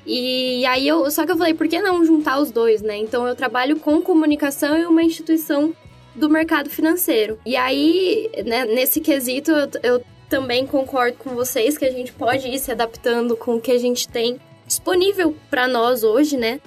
[0.06, 1.10] E aí eu.
[1.12, 2.98] Só que eu falei, por que não juntar os dois, né?
[2.98, 5.74] Então eu trabalho com comunicação e uma instituição
[6.16, 7.40] do mercado financeiro.
[7.46, 12.48] E aí, né, nesse quesito, eu, eu também concordo com vocês que a gente pode
[12.48, 16.60] ir se adaptando com o que a gente tem disponível para nós hoje, né?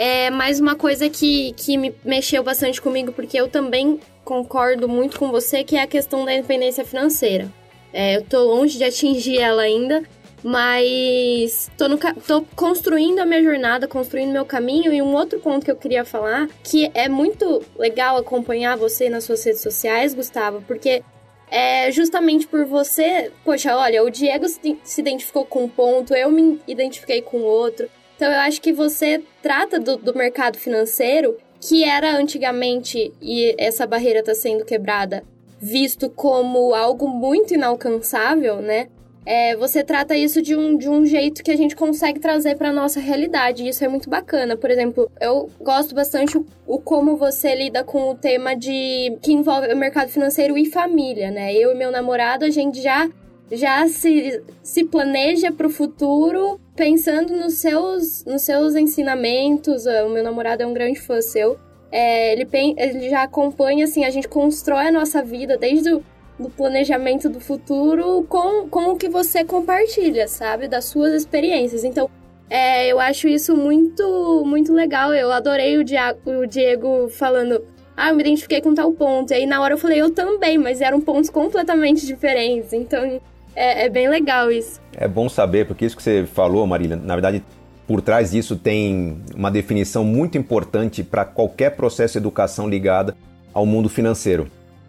[0.00, 5.18] É mais uma coisa que, que me mexeu bastante comigo, porque eu também concordo muito
[5.18, 7.52] com você, que é a questão da independência financeira.
[7.92, 10.04] É, eu tô longe de atingir ela ainda,
[10.40, 14.92] mas tô, no, tô construindo a minha jornada, construindo meu caminho.
[14.92, 19.24] E um outro ponto que eu queria falar, que é muito legal acompanhar você nas
[19.24, 21.02] suas redes sociais, Gustavo, porque
[21.50, 26.60] é justamente por você, poxa, olha, o Diego se identificou com um ponto, eu me
[26.68, 27.88] identifiquei com outro.
[28.18, 33.86] Então eu acho que você trata do, do mercado financeiro, que era antigamente, e essa
[33.86, 35.22] barreira está sendo quebrada,
[35.60, 38.88] visto como algo muito inalcançável, né?
[39.24, 42.72] É, você trata isso de um, de um jeito que a gente consegue trazer para
[42.72, 43.62] nossa realidade.
[43.62, 44.56] E isso é muito bacana.
[44.56, 49.32] Por exemplo, eu gosto bastante o, o, como você lida com o tema de que
[49.32, 51.54] envolve o mercado financeiro e família, né?
[51.54, 53.08] Eu e meu namorado, a gente já
[53.50, 59.84] já se, se planeja para o futuro pensando nos seus, nos seus ensinamentos.
[59.84, 61.58] Ah, o meu namorado é um grande fã seu.
[61.90, 66.04] É, ele, ele já acompanha, assim, a gente constrói a nossa vida desde o
[66.38, 70.68] do planejamento do futuro com, com o que você compartilha, sabe?
[70.68, 71.82] Das suas experiências.
[71.82, 72.08] Então,
[72.48, 75.12] é, eu acho isso muito, muito legal.
[75.12, 77.60] Eu adorei o, Dia o Diego falando
[77.96, 79.32] ah, eu me identifiquei com tal ponto.
[79.32, 82.72] E aí na hora eu falei, eu também, mas eram pontos completamente diferentes.
[82.72, 83.20] Então
[83.58, 84.80] é, é, bem legal isso.
[84.96, 87.42] É bom saber, porque isso que você falou, Marília, na verdade,
[87.88, 93.16] por trás disso tem uma definição muito importante para qualquer processo de educação ligada
[93.52, 94.46] ao mundo financeiro,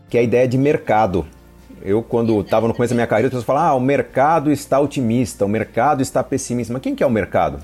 [0.08, 1.26] que é a ideia de mercado.
[1.82, 4.80] Eu, quando estava no começo da minha carreira, as pessoas falavam, ah, o mercado está
[4.80, 6.74] otimista, o mercado está pessimista.
[6.74, 7.64] Mas quem que é o mercado?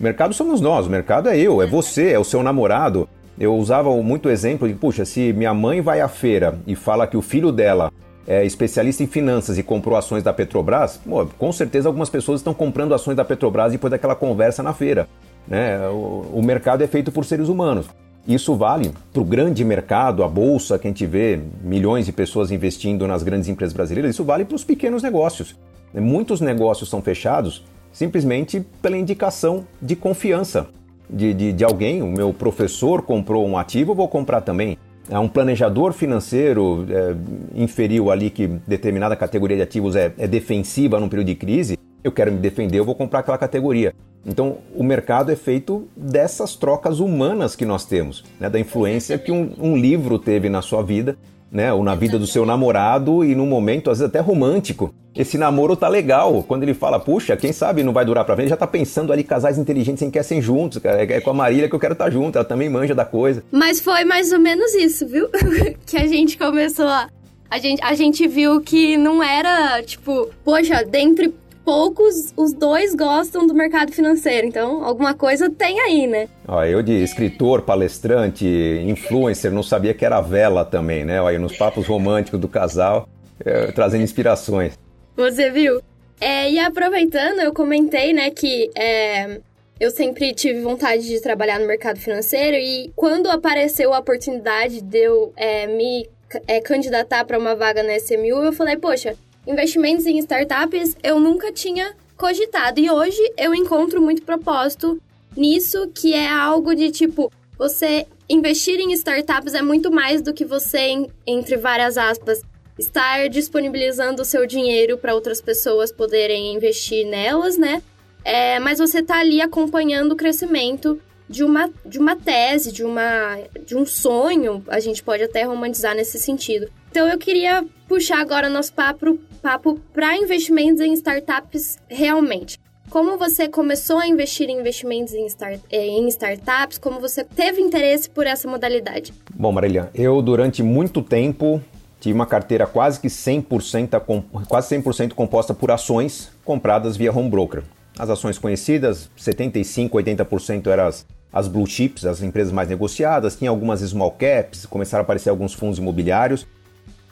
[0.00, 3.08] O mercado somos nós, o mercado é eu, é você, é o seu namorado.
[3.38, 7.16] Eu usava muito exemplo de, puxa, se minha mãe vai à feira e fala que
[7.16, 7.92] o filho dela
[8.26, 12.54] é especialista em finanças e comprou ações da Petrobras, pô, com certeza algumas pessoas estão
[12.54, 15.08] comprando ações da Petrobras depois daquela conversa na feira.
[15.46, 15.86] Né?
[15.88, 17.86] O, o mercado é feito por seres humanos.
[18.26, 22.50] Isso vale para o grande mercado, a bolsa, que a gente vê milhões de pessoas
[22.50, 25.54] investindo nas grandes empresas brasileiras, isso vale para os pequenos negócios.
[25.92, 30.66] Muitos negócios são fechados simplesmente pela indicação de confiança
[31.08, 32.02] de, de, de alguém.
[32.02, 34.76] O meu professor comprou um ativo, vou comprar também.
[35.08, 37.14] É um planejador financeiro é,
[37.54, 42.12] inferiu ali que determinada categoria de ativos é, é defensiva num período de crise, eu
[42.12, 43.94] quero me defender, eu vou comprar aquela categoria.
[44.26, 48.48] Então, o mercado é feito dessas trocas humanas que nós temos, né?
[48.48, 51.16] da influência que um, um livro teve na sua vida,
[51.54, 51.72] né?
[51.72, 54.92] ou na vida do seu namorado, e num momento, às vezes até romântico.
[55.14, 56.42] Esse namoro tá legal.
[56.42, 59.22] Quando ele fala, puxa, quem sabe não vai durar pra frente, já tá pensando ali
[59.22, 61.04] casais inteligentes em que querem juntos, cara.
[61.04, 63.44] É com a Marília que eu quero estar tá junto, ela também manja da coisa.
[63.52, 65.28] Mas foi mais ou menos isso, viu?
[65.86, 67.08] que a gente começou a.
[67.48, 71.32] A gente, a gente viu que não era, tipo, poxa, dentre
[71.64, 74.46] poucos, os dois gostam do mercado financeiro.
[74.46, 76.28] Então, alguma coisa tem aí, né?
[76.46, 78.46] Ó, eu de escritor, palestrante,
[78.86, 81.20] influencer, não sabia que era vela também, né?
[81.20, 83.08] Olha, nos papos românticos do casal,
[83.44, 84.78] é, trazendo inspirações.
[85.16, 85.80] Você viu?
[86.20, 89.40] É, e aproveitando, eu comentei, né, que é,
[89.78, 94.98] eu sempre tive vontade de trabalhar no mercado financeiro e quando apareceu a oportunidade de
[94.98, 96.08] eu é, me
[96.46, 101.52] é, candidatar para uma vaga na SMU, eu falei, poxa, investimentos em startups eu nunca
[101.52, 102.80] tinha cogitado.
[102.80, 105.00] E hoje eu encontro muito propósito
[105.36, 110.44] nisso, que é algo de tipo, você investir em startups é muito mais do que
[110.44, 112.40] você, entre várias aspas,
[112.78, 117.82] estar disponibilizando o seu dinheiro para outras pessoas poderem investir nelas, né?
[118.24, 123.38] É, mas você está ali acompanhando o crescimento de uma, de uma tese, de, uma,
[123.66, 126.70] de um sonho, a gente pode até romantizar nesse sentido.
[126.90, 132.58] Então eu queria puxar agora nosso papo papo para investimentos em startups realmente.
[132.88, 136.78] Como você começou a investir em investimentos em, start, eh, em startups?
[136.78, 139.12] Como você teve interesse por essa modalidade?
[139.34, 141.60] Bom, Marília, eu durante muito tempo
[142.00, 147.64] tive uma carteira quase que 100%, quase 100% composta por ações compradas via home broker.
[147.98, 153.50] As ações conhecidas, 75, 80% eram as, as blue chips, as empresas mais negociadas, tinha
[153.50, 156.46] algumas small caps, começaram a aparecer alguns fundos imobiliários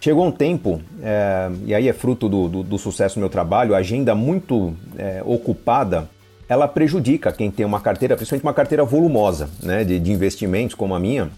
[0.03, 3.73] Chegou um tempo, é, e aí é fruto do, do, do, sucesso do meu trabalho,
[3.73, 6.09] a agenda muito é, ocupada,
[6.49, 10.93] ela prejudica quem tem uma carteira, principalmente uma carteira volumosa né, de, de investimentos como
[10.93, 11.31] a minha,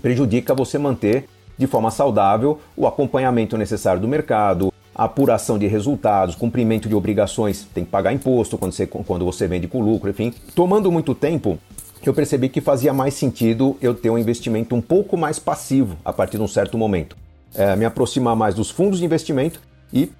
[0.00, 1.28] prejudica você manter
[1.58, 7.66] de forma saudável o acompanhamento necessário do mercado, a apuração de resultados, cumprimento de obrigações,
[7.74, 10.32] tem que pagar imposto quando você, quando você vende com lucro, enfim.
[10.54, 11.58] Tomando muito tempo,
[12.06, 16.12] eu percebi que fazia mais sentido eu ter um investimento um pouco mais passivo a
[16.12, 17.16] partir de um certo momento
[17.54, 19.60] é, me aproximar mais dos fundos de investimento
[19.92, 20.10] e,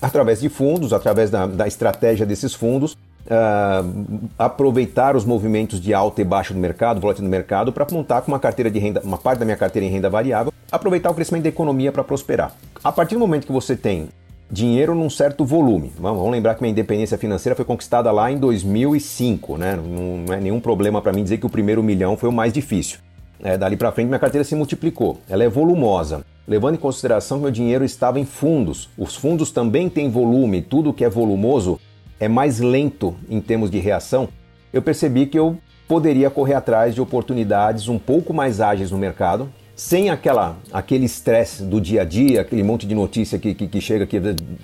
[0.00, 6.20] através de fundos, através da, da estratégia desses fundos, Uh, aproveitar os movimentos de alta
[6.20, 9.16] e baixa do mercado, volatilidade do mercado, para montar com uma carteira de renda, uma
[9.16, 12.52] parte da minha carteira em renda variável, aproveitar o crescimento da economia para prosperar.
[12.84, 14.10] A partir do momento que você tem
[14.50, 19.56] dinheiro num certo volume, vamos, lembrar que minha independência financeira foi conquistada lá em 2005,
[19.56, 19.76] né?
[19.76, 22.52] Não, não é nenhum problema para mim dizer que o primeiro milhão foi o mais
[22.52, 22.98] difícil.
[23.42, 25.18] É, dali para frente minha carteira se multiplicou.
[25.28, 28.88] Ela é volumosa levando em consideração que meu dinheiro estava em fundos.
[28.96, 31.80] Os fundos também têm volume, tudo que é volumoso
[32.20, 34.28] é mais lento em termos de reação.
[34.72, 35.56] Eu percebi que eu
[35.88, 41.62] poderia correr atrás de oportunidades um pouco mais ágeis no mercado, sem aquela, aquele estresse
[41.62, 44.20] do dia a dia, aquele monte de notícia que, que, que chega que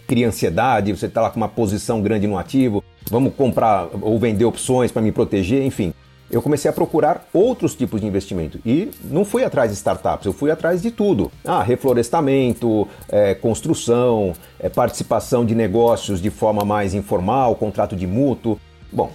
[0.06, 4.44] cria ansiedade, você está lá com uma posição grande no ativo, vamos comprar ou vender
[4.44, 5.92] opções para me proteger, enfim
[6.30, 10.32] eu comecei a procurar outros tipos de investimento e não fui atrás de startups, eu
[10.32, 11.30] fui atrás de tudo.
[11.44, 18.60] Ah, reflorestamento, é, construção, é, participação de negócios de forma mais informal, contrato de mútuo.
[18.92, 19.10] Bom,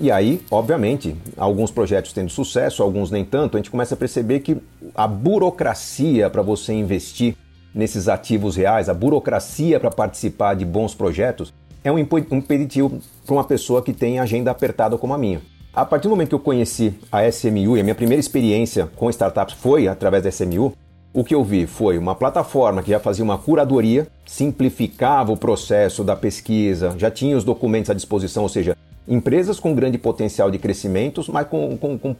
[0.00, 4.40] e aí, obviamente, alguns projetos tendo sucesso, alguns nem tanto, a gente começa a perceber
[4.40, 4.56] que
[4.94, 7.36] a burocracia para você investir
[7.74, 13.44] nesses ativos reais, a burocracia para participar de bons projetos, é um impeditivo para uma
[13.44, 15.40] pessoa que tem agenda apertada como a minha.
[15.72, 19.10] A partir do momento que eu conheci a SMU e a minha primeira experiência com
[19.10, 20.74] startups foi através da SMU,
[21.12, 26.04] o que eu vi foi uma plataforma que já fazia uma curadoria, simplificava o processo
[26.04, 28.76] da pesquisa, já tinha os documentos à disposição, ou seja,
[29.08, 32.16] empresas com grande potencial de crescimento, mas com, com, com,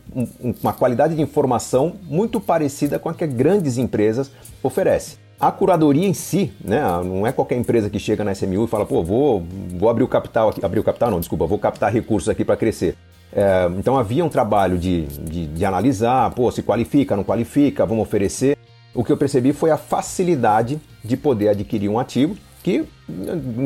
[0.62, 4.31] uma qualidade de informação muito parecida com a que grandes empresas
[4.62, 5.18] oferecem.
[5.38, 8.85] A curadoria em si, né, não é qualquer empresa que chega na SMU e fala,
[8.85, 9.46] pô, vou,
[9.77, 12.57] vou abrir o capital aqui, abrir o capital não, desculpa, vou captar recursos aqui para
[12.57, 12.96] crescer.
[13.33, 18.03] É, então havia um trabalho de, de, de, analisar, pô, se qualifica, não qualifica, vamos
[18.03, 18.57] oferecer.
[18.94, 22.85] O que eu percebi foi a facilidade de poder adquirir um ativo que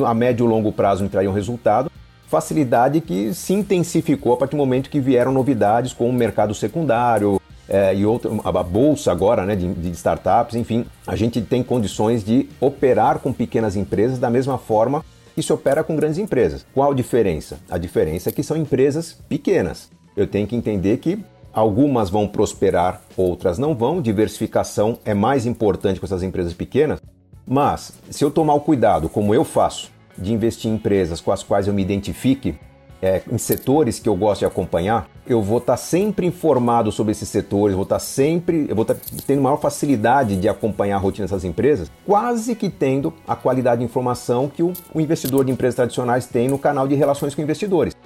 [0.05, 1.91] a médio e longo prazo me traria um resultado,
[2.33, 7.39] facilidade que se intensificou a partir do momento que vieram novidades como o mercado secundário,
[7.69, 12.25] é, e outra, a bolsa agora né, de, de startups, enfim, a gente tem condições
[12.25, 16.65] de operar com pequenas empresas da mesma forma que se opera com grandes empresas.
[16.73, 17.59] Qual a diferença?
[17.71, 19.91] A diferença é que são empresas pequenas.
[20.17, 24.01] Eu tenho que entender que algumas vão prosperar, outras não vão.
[24.01, 26.99] Diversificação é mais importante com essas empresas pequenas.
[27.47, 29.91] Mas se eu tomar o cuidado, como eu faço,
[30.23, 32.55] de investir em empresas com as quais eu me identifique,
[33.03, 37.11] é, em setores que eu gosto de acompanhar, eu vou estar tá sempre informado sobre
[37.11, 40.97] esses setores, vou estar tá sempre, eu vou estar tá tendo maior facilidade de acompanhar
[40.97, 45.45] a rotina dessas empresas, quase que tendo a qualidade de informação que o, o investidor
[45.45, 47.97] de empresas tradicionais tem no canal de relações com investidores.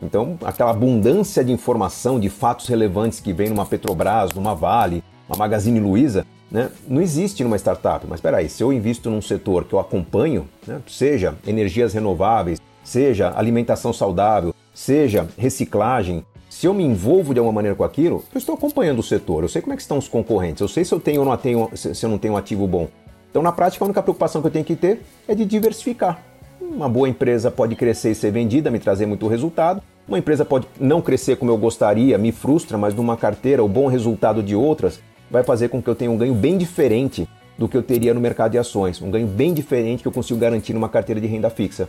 [0.00, 5.36] Então, aquela abundância de informação, de fatos relevantes que vem numa Petrobras, numa Vale, uma
[5.36, 8.06] Magazine Luiza, né, não existe numa startup.
[8.08, 12.60] Mas espera aí, se eu invisto num setor que eu acompanho, né, seja energias renováveis,
[12.82, 18.38] seja alimentação saudável, seja reciclagem, se eu me envolvo de alguma maneira com aquilo, eu
[18.38, 20.94] estou acompanhando o setor, eu sei como é que estão os concorrentes, eu sei se
[20.94, 22.88] eu tenho ou não tenho, se eu não tenho um ativo bom.
[23.28, 26.22] Então, na prática, a única preocupação que eu tenho que ter é de diversificar.
[26.60, 29.82] Uma boa empresa pode crescer e ser vendida, me trazer muito resultado.
[30.06, 33.88] Uma empresa pode não crescer como eu gostaria, me frustra, mas numa carteira, o bom
[33.88, 37.76] resultado de outras vai fazer com que eu tenha um ganho bem diferente do que
[37.76, 39.00] eu teria no mercado de ações.
[39.00, 41.88] Um ganho bem diferente que eu consigo garantir numa carteira de renda fixa.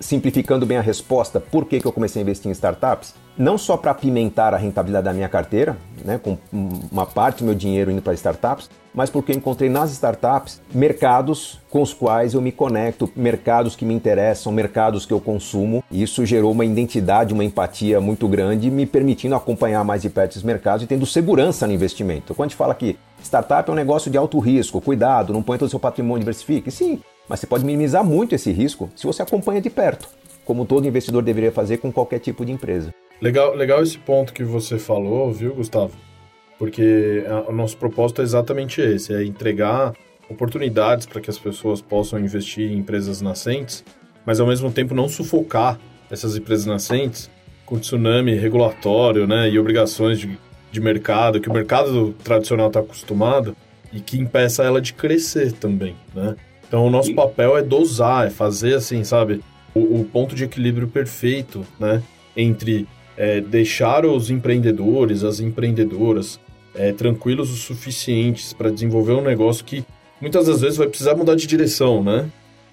[0.00, 3.14] Simplificando bem a resposta, por que, que eu comecei a investir em startups?
[3.38, 7.54] Não só para apimentar a rentabilidade da minha carteira, né, com uma parte do meu
[7.54, 12.52] dinheiro indo para startups, mas porque encontrei nas startups mercados com os quais eu me
[12.52, 15.82] conecto, mercados que me interessam, mercados que eu consumo.
[15.90, 20.42] Isso gerou uma identidade, uma empatia muito grande, me permitindo acompanhar mais de perto esses
[20.42, 22.34] mercados e tendo segurança no investimento.
[22.34, 25.58] Quando a gente fala que startup é um negócio de alto risco, cuidado, não põe
[25.58, 26.70] todo o seu patrimônio, diversifique.
[26.70, 30.08] Sim, mas você pode minimizar muito esse risco se você acompanha de perto,
[30.44, 32.92] como todo investidor deveria fazer com qualquer tipo de empresa.
[33.20, 35.92] Legal, legal esse ponto que você falou, viu, Gustavo?
[36.62, 39.94] Porque a, o nosso propósito é exatamente esse, é entregar
[40.30, 43.84] oportunidades para que as pessoas possam investir em empresas nascentes,
[44.24, 45.76] mas ao mesmo tempo não sufocar
[46.08, 47.28] essas empresas nascentes
[47.66, 50.38] com tsunami regulatório, né, e obrigações de,
[50.70, 53.56] de mercado que o mercado tradicional está acostumado
[53.92, 56.36] e que impeça ela de crescer também, né?
[56.68, 59.40] Então o nosso papel é dosar, é fazer assim, sabe,
[59.74, 62.00] o, o ponto de equilíbrio perfeito, né?
[62.36, 66.40] Entre é, deixar os empreendedores, as empreendedoras,
[66.74, 69.84] é, tranquilos o suficientes para desenvolver um negócio que
[70.20, 72.28] muitas das vezes vai precisar mudar de direção, né?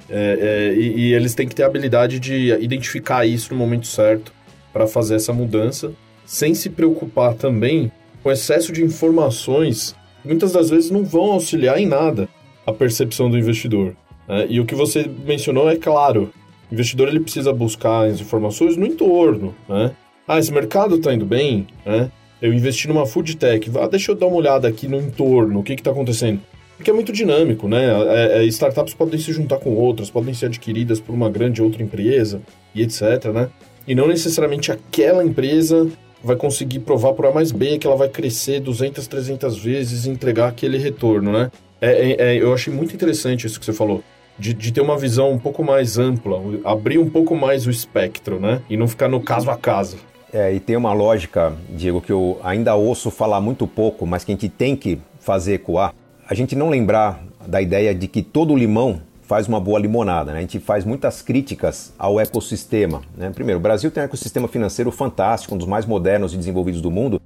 [0.09, 3.85] É, é, e, e, eles têm que ter a habilidade de identificar isso no momento
[3.85, 4.33] certo
[4.73, 5.91] para fazer essa mudança,
[6.25, 7.91] sem se preocupar também
[8.23, 12.27] com excesso de informações muitas das vezes não vão auxiliar em nada
[12.65, 13.95] a percepção do investidor.
[14.27, 14.47] Né?
[14.49, 16.31] E o que você mencionou é claro.
[16.69, 19.55] O investidor ele precisa buscar as informações no entorno.
[19.67, 19.91] Né?
[20.27, 21.67] Ah, esse mercado está indo bem?
[21.85, 22.11] Né?
[22.41, 23.69] Eu investi numa food tech.
[23.79, 26.39] Ah, deixa eu dar uma olhada aqui no entorno, o que está acontecendo.
[26.77, 27.85] Porque é muito dinâmico, né?
[28.07, 31.83] É, é, startups podem se juntar com outras, podem ser adquiridas por uma grande outra
[31.83, 32.41] empresa
[32.73, 33.49] e etc, né?
[33.85, 35.89] E não necessariamente aquela empresa
[36.23, 40.09] vai conseguir provar por A mais B que ela vai crescer 200, 300 vezes e
[40.09, 41.51] entregar aquele retorno, né?
[41.81, 44.01] É, é, é, eu achei muito interessante isso que você falou.
[44.37, 48.39] De, de, ter uma visão um pouco mais ampla, abrir um pouco mais o espectro,
[48.39, 48.61] né?
[48.69, 49.97] E não ficar no caso a caso.
[50.31, 54.31] É, e tem uma lógica, Diego, que eu ainda ouço falar muito pouco, mas que
[54.31, 55.93] a gente tem que fazer ecoar.
[56.27, 60.31] A gente não lembrar da ideia de que todo limão faz uma boa limonada.
[60.31, 60.39] Né?
[60.39, 63.01] A gente faz muitas críticas ao ecossistema.
[63.15, 63.29] Né?
[63.31, 66.91] Primeiro, o Brasil tem um ecossistema financeiro fantástico, um dos mais modernos e desenvolvidos do
[66.91, 67.21] mundo.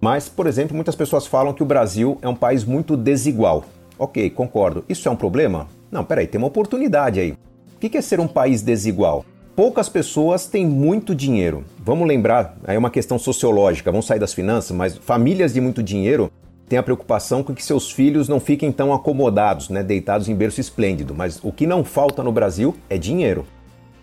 [0.00, 3.64] Mas, por exemplo, muitas pessoas falam que o Brasil é um país muito desigual.
[3.98, 4.84] Ok, concordo.
[4.88, 5.66] Isso é um problema?
[5.90, 7.32] Não, peraí, tem uma oportunidade aí.
[7.32, 9.24] O que é ser um país desigual?
[9.56, 11.64] Poucas pessoas têm muito dinheiro.
[11.78, 16.30] Vamos lembrar, é uma questão sociológica, vamos sair das finanças, mas famílias de muito dinheiro
[16.68, 20.60] têm a preocupação com que seus filhos não fiquem tão acomodados, né, deitados em berço
[20.60, 21.14] esplêndido.
[21.14, 23.46] Mas o que não falta no Brasil é dinheiro.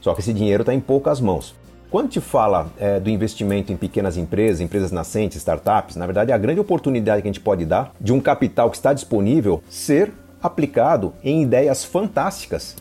[0.01, 1.53] Só que esse dinheiro está em poucas mãos.
[1.91, 6.37] Quando te fala é, do investimento em pequenas empresas, empresas nascentes, startups, na verdade a
[6.39, 11.13] grande oportunidade que a gente pode dar de um capital que está disponível ser aplicado
[11.23, 12.75] em ideias fantásticas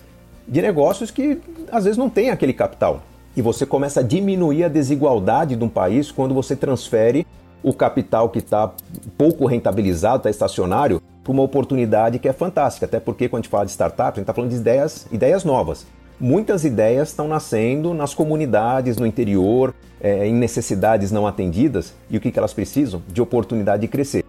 [0.49, 1.39] de negócios que
[1.73, 3.03] às vezes não tem aquele capital.
[3.35, 7.27] E você começa a diminuir a desigualdade de um país quando você transfere
[7.63, 8.71] o capital que está
[9.17, 12.85] pouco rentabilizado, está estacionário, para uma oportunidade que é fantástica.
[12.85, 15.45] Até porque quando a gente fala de startup, a gente está falando de ideias, ideias
[15.45, 15.87] novas
[16.23, 21.93] muitas ideias estão nascendo nas comunidades, no interior, é, em necessidades não atendidas.
[22.09, 23.03] E o que, que elas precisam?
[23.09, 24.25] De oportunidade de crescer.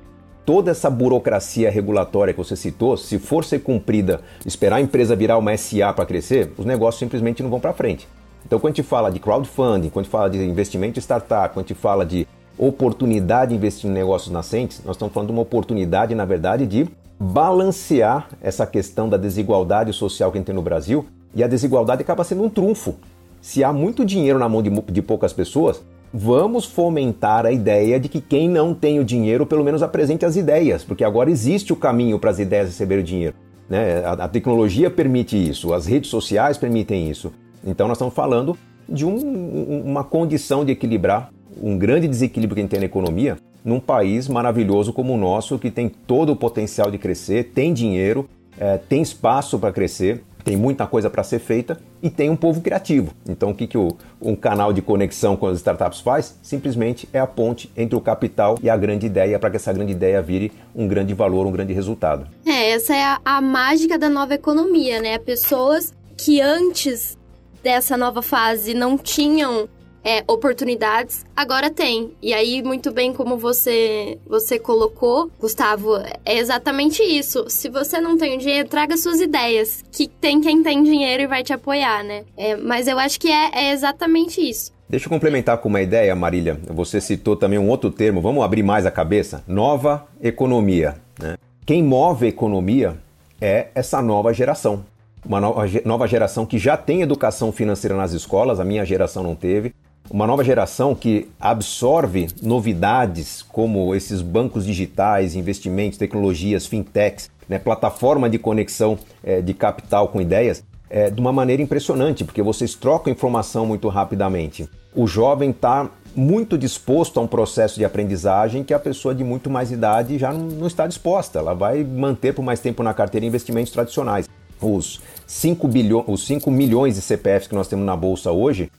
[0.45, 5.37] Toda essa burocracia regulatória que você citou, se for ser cumprida, esperar a empresa virar
[5.37, 8.07] uma SA para crescer, os negócios simplesmente não vão para frente.
[8.45, 11.53] Então, quando a gente fala de crowdfunding, quando a gente fala de investimento em startup,
[11.53, 12.27] quando a gente fala de
[12.57, 16.89] oportunidade de investir em negócios nascentes, nós estamos falando de uma oportunidade, na verdade, de
[17.19, 22.01] balancear essa questão da desigualdade social que a gente tem no Brasil e a desigualdade
[22.01, 22.95] acaba sendo um trunfo.
[23.41, 25.81] Se há muito dinheiro na mão de, de poucas pessoas,
[26.13, 30.35] vamos fomentar a ideia de que quem não tem o dinheiro pelo menos apresente as
[30.35, 33.35] ideias, porque agora existe o caminho para as ideias receber o dinheiro.
[33.67, 34.05] Né?
[34.05, 37.33] A, a, tecnologia permite isso, as redes sociais permitem isso.
[37.65, 38.55] Então nós estamos falando
[38.87, 44.27] de um, uma condição de equilibrar um grande desequilíbrio que tem na economia num país
[44.27, 49.01] maravilhoso como o nosso, que tem todo o potencial de crescer, tem dinheiro, é, tem
[49.01, 53.13] espaço para crescer, tem muita coisa para ser feita e tem um povo criativo.
[53.27, 56.37] Então, o que, que o, um canal de conexão com as startups faz?
[56.41, 59.91] Simplesmente é a ponte entre o capital e a grande ideia para que essa grande
[59.91, 62.27] ideia vire um grande valor, um grande resultado.
[62.45, 65.17] É, essa é a, a mágica da nova economia, né?
[65.17, 67.17] Pessoas que antes
[67.63, 69.69] dessa nova fase não tinham
[70.03, 72.11] é, oportunidades, agora tem.
[72.21, 75.95] E aí, muito bem como você, você colocou, Gustavo,
[76.25, 77.45] é exatamente isso.
[77.49, 81.43] Se você não tem dinheiro, traga suas ideias, que tem quem tem dinheiro e vai
[81.43, 82.23] te apoiar, né?
[82.35, 84.71] É, mas eu acho que é, é exatamente isso.
[84.89, 86.59] Deixa eu complementar com uma ideia, Marília.
[86.67, 89.43] Você citou também um outro termo, vamos abrir mais a cabeça?
[89.47, 90.95] Nova economia.
[91.19, 91.35] Né?
[91.65, 92.97] Quem move a economia
[93.41, 94.85] é essa nova geração.
[95.25, 99.73] Uma nova geração que já tem educação financeira nas escolas, a minha geração não teve,
[100.13, 108.29] uma nova geração que absorve novidades como esses bancos digitais, investimentos, tecnologias, fintechs, né, plataforma
[108.29, 113.11] de conexão é, de capital com ideias, é, de uma maneira impressionante, porque vocês trocam
[113.11, 114.69] informação muito rapidamente.
[114.95, 119.49] O jovem está muito disposto a um processo de aprendizagem que a pessoa de muito
[119.49, 121.39] mais idade já não, não está disposta.
[121.39, 124.29] Ela vai manter por mais tempo na carteira investimentos tradicionais.
[124.61, 128.69] Os 5, bilhões, os 5 milhões de CPFs que nós temos na bolsa hoje,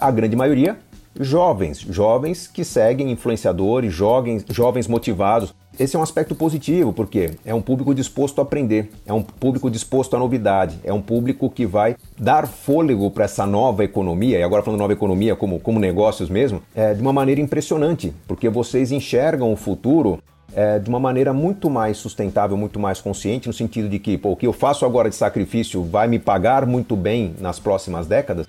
[0.00, 0.76] a grande maioria
[1.18, 5.54] jovens, jovens que seguem influenciadores, jovens, jovens motivados.
[5.78, 9.70] Esse é um aspecto positivo, porque é um público disposto a aprender, é um público
[9.70, 14.42] disposto à novidade, é um público que vai dar fôlego para essa nova economia, e
[14.42, 18.90] agora falando nova economia como, como negócios mesmo, é, de uma maneira impressionante, porque vocês
[18.90, 20.18] enxergam o futuro
[20.52, 24.32] é, de uma maneira muito mais sustentável, muito mais consciente, no sentido de que pô,
[24.32, 28.48] o que eu faço agora de sacrifício vai me pagar muito bem nas próximas décadas,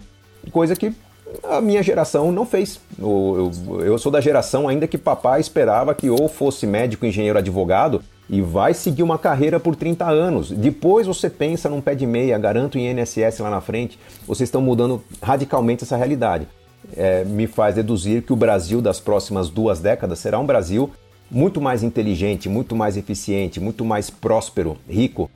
[0.52, 0.96] coisa que
[1.44, 2.80] a minha geração não fez.
[2.98, 7.38] Eu, eu, eu, sou da geração ainda que papai esperava que ou fosse médico, engenheiro,
[7.38, 10.52] advogado e vai seguir uma carreira por 30 anos.
[10.52, 13.98] Depois você pensa num pé de meia, garanto em INSS lá na frente.
[14.28, 16.48] Vocês estão mudando radicalmente essa realidade.
[16.96, 20.92] É, me faz deduzir que o Brasil das próximas duas décadas será um Brasil
[21.30, 25.30] muito mais inteligente, muito mais eficiente, muito mais próspero, rico,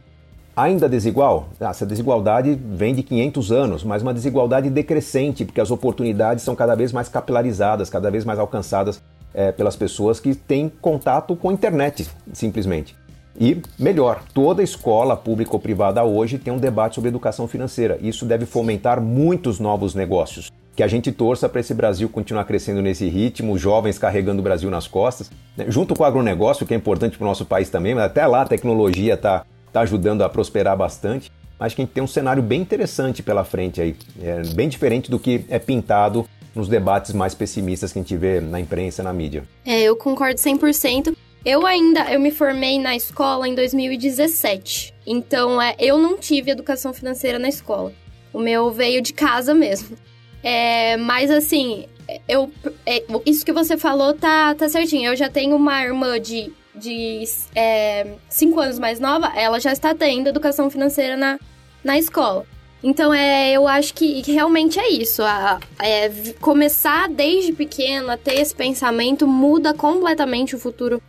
[0.55, 1.49] Ainda desigual?
[1.59, 6.55] Ah, essa desigualdade vem de 500 anos, mas uma desigualdade decrescente, porque as oportunidades são
[6.55, 9.01] cada vez mais capilarizadas, cada vez mais alcançadas
[9.33, 12.95] é, pelas pessoas que têm contato com a internet, simplesmente.
[13.39, 17.97] E, melhor, toda escola pública ou privada hoje tem um debate sobre educação financeira.
[17.99, 20.51] Isso deve fomentar muitos novos negócios.
[20.75, 24.69] Que a gente torça para esse Brasil continuar crescendo nesse ritmo, jovens carregando o Brasil
[24.69, 25.65] nas costas, né?
[25.67, 28.41] junto com o agronegócio, que é importante para o nosso país também, mas até lá
[28.41, 31.31] a tecnologia está está ajudando a prosperar bastante.
[31.59, 35.09] Acho que a gente tem um cenário bem interessante pela frente aí, é bem diferente
[35.09, 39.11] do que é pintado nos debates mais pessimistas que a gente vê na imprensa, na
[39.11, 39.43] mídia.
[39.65, 41.15] É, eu concordo 100%.
[41.43, 44.93] Eu ainda, eu me formei na escola em 2017.
[45.05, 47.91] Então, é, eu não tive educação financeira na escola.
[48.31, 49.97] O meu veio de casa mesmo.
[50.43, 51.85] É, mas assim,
[52.27, 52.51] eu,
[52.85, 55.09] é, isso que você falou tá, tá certinho.
[55.09, 59.93] Eu já tenho uma irmã de de 5 é, anos mais nova, ela já está
[59.93, 61.39] tendo educação financeira na,
[61.83, 62.45] na escola.
[62.83, 65.23] Então, é, eu acho que, realmente é isso.
[65.23, 66.09] A, é,
[66.41, 71.01] começar desde pequeno a ter esse pensamento muda completamente o futuro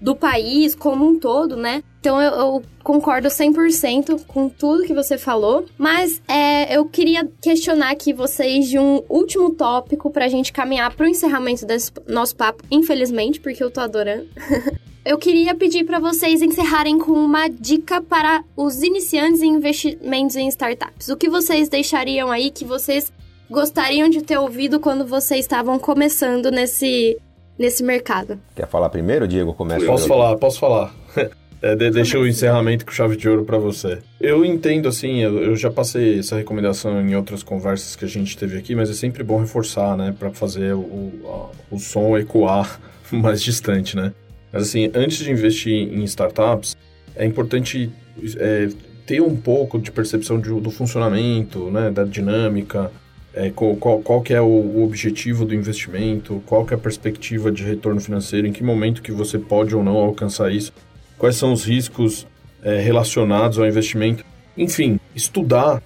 [0.00, 1.82] do país como um todo, né?
[1.98, 5.66] Então, eu, eu concordo 100% com tudo que você falou.
[5.76, 11.08] Mas é, eu queria questionar aqui vocês de um último tópico pra gente caminhar pro
[11.08, 14.28] encerramento desse nosso papo, infelizmente, porque eu tô adorando.
[15.06, 20.48] eu queria pedir para vocês encerrarem com uma dica para os iniciantes em investimentos em
[20.48, 21.08] startups.
[21.08, 23.12] O que vocês deixariam aí que vocês
[23.48, 27.16] gostariam de ter ouvido quando vocês estavam começando nesse,
[27.56, 28.36] nesse mercado?
[28.56, 29.54] Quer falar primeiro, Diego?
[29.54, 29.86] Começa.
[29.86, 30.92] Posso falar, posso falar.
[31.62, 33.98] É, de, deixa o encerramento com chave de ouro para você.
[34.20, 38.36] Eu entendo, assim, eu, eu, já passei essa recomendação em outras conversas que a gente
[38.36, 42.78] teve aqui, mas é sempre bom reforçar, né, para fazer o, o, o som ecoar
[43.10, 44.12] mais distante, né?
[44.52, 46.76] Mas assim, antes de investir em startups,
[47.14, 47.90] é importante
[48.38, 48.68] é,
[49.06, 52.90] ter um pouco de percepção de, do funcionamento, né, da dinâmica,
[53.34, 56.80] é, qual, qual, qual, que é o, o, objetivo do investimento, qual que é a
[56.80, 60.72] perspectiva de retorno financeiro, em que momento que você pode ou não alcançar isso,
[61.18, 62.26] quais são os riscos
[62.62, 64.24] é, relacionados ao investimento.
[64.56, 65.82] Enfim, estudar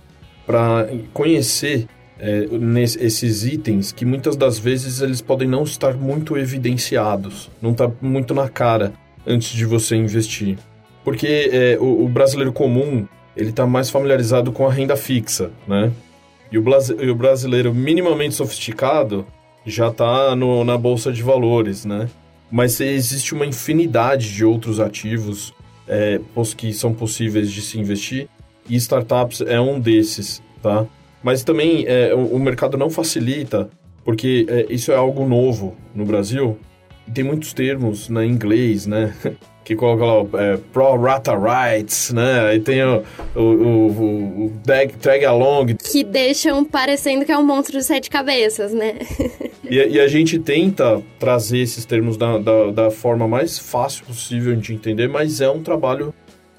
[0.47, 1.87] para conhecer
[2.21, 7.73] é, nesse, esses itens que muitas das vezes eles podem não estar muito evidenciados, não
[7.73, 8.93] está muito na cara
[9.27, 10.59] antes de você investir.
[11.03, 13.07] Porque é, o, o brasileiro comum
[13.37, 15.91] ele está mais familiarizado com a renda fixa, né?
[16.53, 16.65] E o,
[17.01, 19.25] e o brasileiro minimamente sofisticado
[19.65, 22.09] já está na bolsa de valores, né?
[22.51, 25.55] Mas existe uma infinidade de outros ativos
[25.87, 26.21] é,
[26.57, 28.29] que são possíveis de se investir
[28.69, 30.87] e startups é um desses, tá?
[31.23, 33.69] Mas também é, o, o, mercado não facilita,
[34.05, 36.59] porque é, isso é algo novo no Brasil.
[37.13, 39.15] Tem muitos termos na né, inglês, né?
[39.65, 42.41] que coloca lá é, Pro Rata Rights, né?
[42.49, 43.05] Aí tem o,
[43.37, 45.75] o, o, o tag, tag Along.
[45.75, 48.99] Que deixam parecendo que é um monstro de sete cabeças, né?
[49.69, 54.57] e, e, a gente tenta trazer esses termos da, da, da forma mais fácil possível
[54.57, 56.13] de entender, mas é um trabalho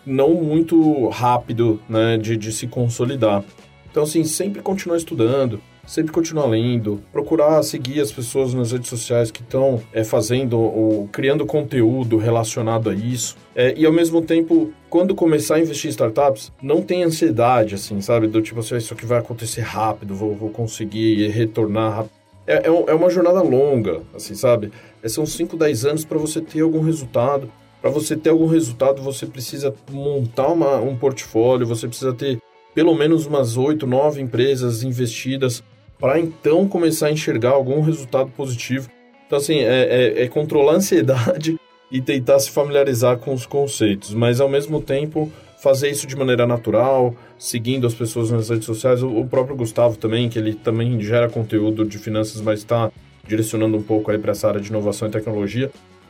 [0.05, 3.43] não muito rápido, né, de, de se consolidar.
[3.91, 9.29] Então, assim, sempre continuar estudando, sempre continuar lendo, procurar seguir as pessoas nas redes sociais
[9.29, 13.35] que estão é, fazendo ou criando conteúdo relacionado a isso.
[13.53, 17.99] É, e ao mesmo tempo, quando começar a investir em startups, não tem ansiedade, assim,
[17.99, 18.27] sabe?
[18.27, 22.11] Do tipo assim, ah, isso aqui vai acontecer rápido, vou, vou conseguir retornar rápido.
[22.47, 24.71] É, é, é uma jornada longa, assim, sabe?
[25.03, 27.51] É, são 5, 10 anos para você ter algum resultado.
[27.81, 32.39] Para você ter algum resultado, você precisa montar uma, um portfólio, você precisa ter
[32.73, 35.63] pelo menos umas 8, 9 empresas investidas
[35.99, 38.89] para então começar a enxergar algum resultado positivo.
[39.27, 39.83] Então, assim, é,
[40.17, 41.57] é, é, controlar a ansiedade
[41.91, 46.47] e tentar se familiarizar com os conceitos, mas ao mesmo tempo fazer isso de maneira
[46.47, 49.03] natural, seguindo as pessoas nas redes sociais.
[49.03, 52.91] O, próprio Gustavo também, que ele também gera conteúdo de finanças, mas está
[53.27, 55.69] direcionando um pouco para essa área de inovação e tecnologia,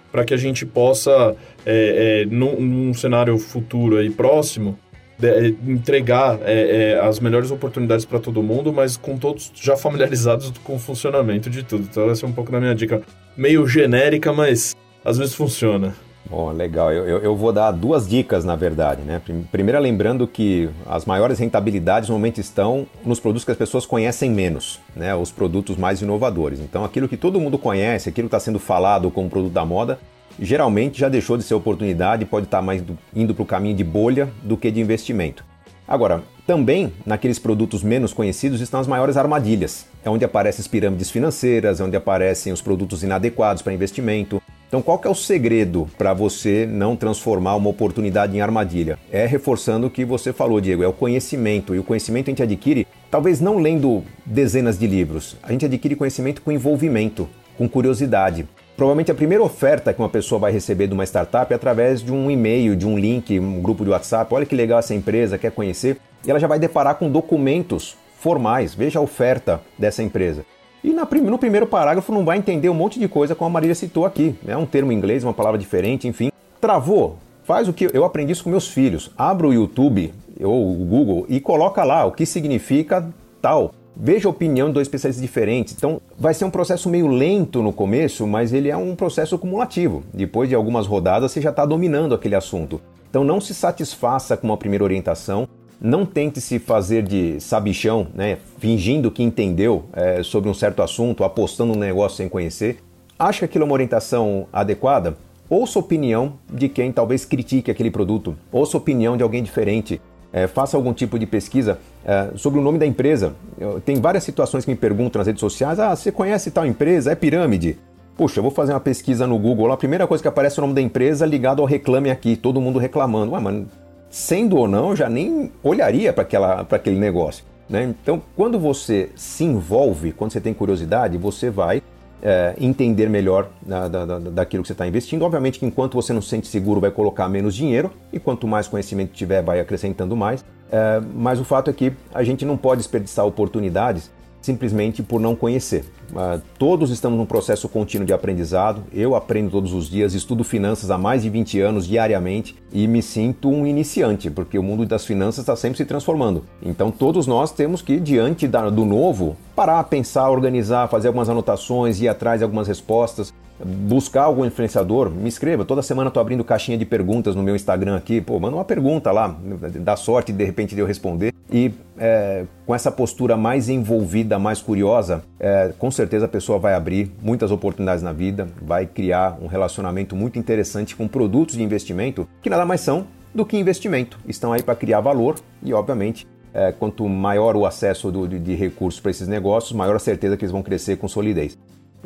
[0.09, 1.35] para que a gente possa,
[1.65, 4.79] é, é, num, num cenário futuro aí próximo,
[5.23, 10.51] é, entregar é, é, as melhores oportunidades para todo mundo, mas com todos já familiarizados
[10.63, 11.87] com o funcionamento de tudo.
[11.89, 13.01] Então, essa é um pouco da minha dica.
[13.35, 15.95] Meio genérica, mas às vezes funciona.
[16.29, 16.93] Bom, legal.
[16.93, 19.01] Eu, eu, vou dar duas dicas, na verdade.
[19.01, 19.21] Né?
[19.51, 24.79] Primeira, lembrando que as maiores rentabilidades normalmente estão nos produtos que as pessoas conhecem menos,
[24.95, 25.13] né?
[25.13, 26.61] os produtos mais inovadores.
[26.61, 29.99] Então, aquilo que todo mundo conhece, aquilo que está sendo falado como produto da moda,
[30.39, 32.83] geralmente já deixou de ser oportunidade, pode estar mais
[33.15, 35.43] indo para o caminho de bolha do que de investimento.
[35.87, 39.85] Agora, também naqueles produtos menos conhecidos estão as maiores armadilhas.
[40.03, 44.41] É onde aparecem as pirâmides financeiras, é onde aparecem os produtos inadequados para investimento.
[44.67, 48.97] Então, qual é o segredo para você não transformar uma oportunidade em armadilha?
[49.11, 51.75] É reforçando o que você falou, Diego, é o conhecimento.
[51.75, 55.93] E o conhecimento a gente adquire, talvez não lendo dezenas de livros, a gente adquire
[55.93, 57.27] conhecimento com envolvimento,
[57.57, 58.47] com curiosidade.
[58.81, 62.11] Provavelmente a primeira oferta que uma pessoa vai receber de uma startup é através de
[62.11, 64.33] um e-mail, de um link, um grupo de WhatsApp.
[64.33, 65.97] Olha que legal essa empresa, quer conhecer?
[66.25, 68.73] E ela já vai deparar com documentos formais.
[68.73, 70.43] Veja a oferta dessa empresa.
[70.83, 74.03] E no primeiro parágrafo não vai entender um monte de coisa como a Marília citou
[74.03, 74.35] aqui.
[74.47, 76.31] É um termo em inglês, uma palavra diferente, enfim.
[76.59, 77.19] Travou.
[77.43, 79.11] Faz o que eu aprendi isso com meus filhos.
[79.15, 80.11] Abra o YouTube
[80.41, 83.07] ou o Google e coloca lá o que significa
[83.39, 83.75] tal.
[83.95, 85.73] Veja a opinião de dois especialistas diferentes.
[85.75, 90.03] Então, vai ser um processo meio lento no começo, mas ele é um processo acumulativo.
[90.13, 92.81] Depois de algumas rodadas, você já está dominando aquele assunto.
[93.09, 95.47] Então, não se satisfaça com uma primeira orientação.
[95.79, 98.37] Não tente se fazer de sabichão, né?
[98.59, 102.77] fingindo que entendeu é, sobre um certo assunto, apostando no negócio sem conhecer.
[103.17, 105.17] Acha que aquilo é uma orientação adequada?
[105.49, 108.37] Ouça a opinião de quem talvez critique aquele produto.
[108.51, 109.99] Ouça a opinião de alguém diferente
[110.33, 113.33] é, faça algum tipo de pesquisa é, sobre o nome da empresa.
[113.59, 117.11] Eu, tem várias situações que me perguntam nas redes sociais: ah, você conhece tal empresa?
[117.11, 117.77] É pirâmide?
[118.17, 119.71] Puxa, eu vou fazer uma pesquisa no Google.
[119.71, 122.61] A primeira coisa que aparece é o nome da empresa ligado ao reclame aqui, todo
[122.61, 123.31] mundo reclamando.
[123.33, 123.65] Ué, mas
[124.09, 126.25] sendo ou não, eu já nem olharia para
[126.69, 127.43] aquele negócio.
[127.69, 127.95] Né?
[128.03, 131.81] Então, quando você se envolve, quando você tem curiosidade, você vai
[132.21, 135.23] é, entender melhor da, da, daquilo que você está investindo.
[135.23, 138.67] Obviamente que enquanto você não se sente seguro, vai colocar menos dinheiro e quanto mais
[138.67, 140.45] conhecimento tiver, vai acrescentando mais.
[140.71, 144.11] É, mas o fato é que a gente não pode desperdiçar oportunidades
[144.41, 145.85] simplesmente por não conhecer.
[146.11, 148.83] Uh, todos estamos num processo contínuo de aprendizado.
[148.91, 153.01] Eu aprendo todos os dias, estudo finanças há mais de 20 anos diariamente e me
[153.01, 156.43] sinto um iniciante, porque o mundo das finanças está sempre se transformando.
[156.61, 162.07] Então, todos nós temos que, diante do novo, parar, pensar, organizar, fazer algumas anotações, ir
[162.07, 163.33] atrás de algumas respostas.
[163.65, 165.65] Buscar algum influenciador, me escreva.
[165.65, 168.21] Toda semana estou abrindo caixinha de perguntas no meu Instagram aqui.
[168.21, 169.35] Pô, manda uma pergunta lá,
[169.79, 171.33] dá sorte de repente de eu responder.
[171.51, 176.73] E é, com essa postura mais envolvida, mais curiosa, é, com certeza a pessoa vai
[176.73, 182.27] abrir muitas oportunidades na vida, vai criar um relacionamento muito interessante com produtos de investimento
[182.41, 184.17] que nada mais são do que investimento.
[184.27, 188.55] Estão aí para criar valor e, obviamente, é, quanto maior o acesso do, de, de
[188.55, 191.57] recursos para esses negócios, maior a certeza que eles vão crescer com solidez.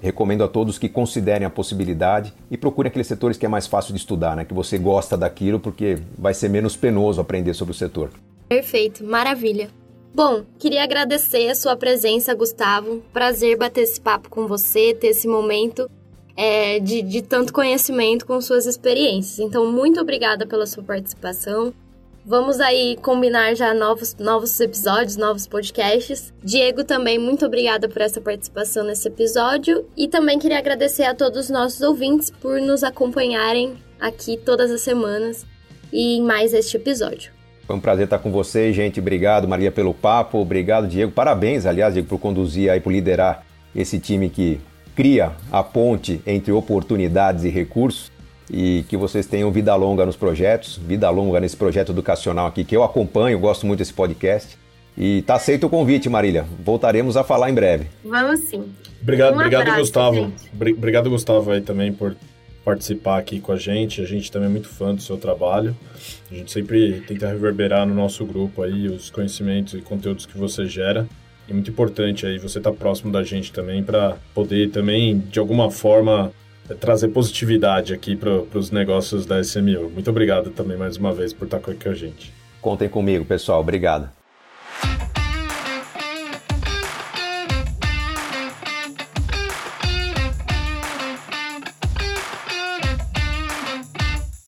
[0.02, 3.94] Recomendo a todos que considerem a possibilidade e procurem aqueles setores que é mais fácil
[3.94, 4.46] de estudar, né?
[4.46, 8.10] que você gosta daquilo, porque vai ser menos penoso aprender sobre o setor.
[8.48, 9.70] Perfeito, maravilha.
[10.14, 13.04] Bom, queria agradecer a sua presença, Gustavo.
[13.12, 15.90] Prazer bater esse papo com você, ter esse momento
[16.38, 19.40] é, de, de tanto conhecimento com suas experiências.
[19.40, 21.74] Então, muito obrigada pela sua participação.
[22.28, 26.34] Vamos aí combinar já novos, novos episódios, novos podcasts.
[26.44, 29.86] Diego, também muito obrigada por essa participação nesse episódio.
[29.96, 34.82] E também queria agradecer a todos os nossos ouvintes por nos acompanharem aqui todas as
[34.82, 35.46] semanas
[35.94, 37.32] e em mais este episódio.
[37.68, 39.00] Foi um prazer estar com vocês, gente.
[39.00, 40.40] Obrigado, Maria, pelo papo.
[40.40, 41.12] Obrigado, Diego.
[41.12, 43.46] Parabéns, aliás, Diego, por conduzir aí, por liderar
[43.76, 44.60] esse time que
[44.96, 48.15] cria a ponte entre oportunidades e recursos
[48.50, 52.76] e que vocês tenham vida longa nos projetos, vida longa nesse projeto educacional aqui que
[52.76, 54.58] eu acompanho, gosto muito desse podcast.
[54.98, 56.46] E tá aceito o convite, Marília.
[56.64, 57.88] Voltaremos a falar em breve.
[58.04, 58.64] Vamos sim.
[59.02, 60.16] Obrigado, um obrigado abraço, Gustavo.
[60.16, 60.74] Gente.
[60.74, 62.16] Obrigado, Gustavo, aí também por
[62.64, 64.02] participar aqui com a gente.
[64.02, 65.76] A gente também é muito fã do seu trabalho.
[66.32, 70.66] A gente sempre tenta reverberar no nosso grupo aí os conhecimentos e conteúdos que você
[70.66, 71.08] gera.
[71.48, 75.40] É muito importante aí você estar tá próximo da gente também para poder também, de
[75.40, 76.32] alguma forma,
[76.70, 79.90] é trazer positividade aqui para os negócios da SMU.
[79.90, 82.34] Muito obrigado também mais uma vez por estar aqui com a gente.
[82.60, 83.60] Contem comigo, pessoal.
[83.60, 84.10] Obrigado.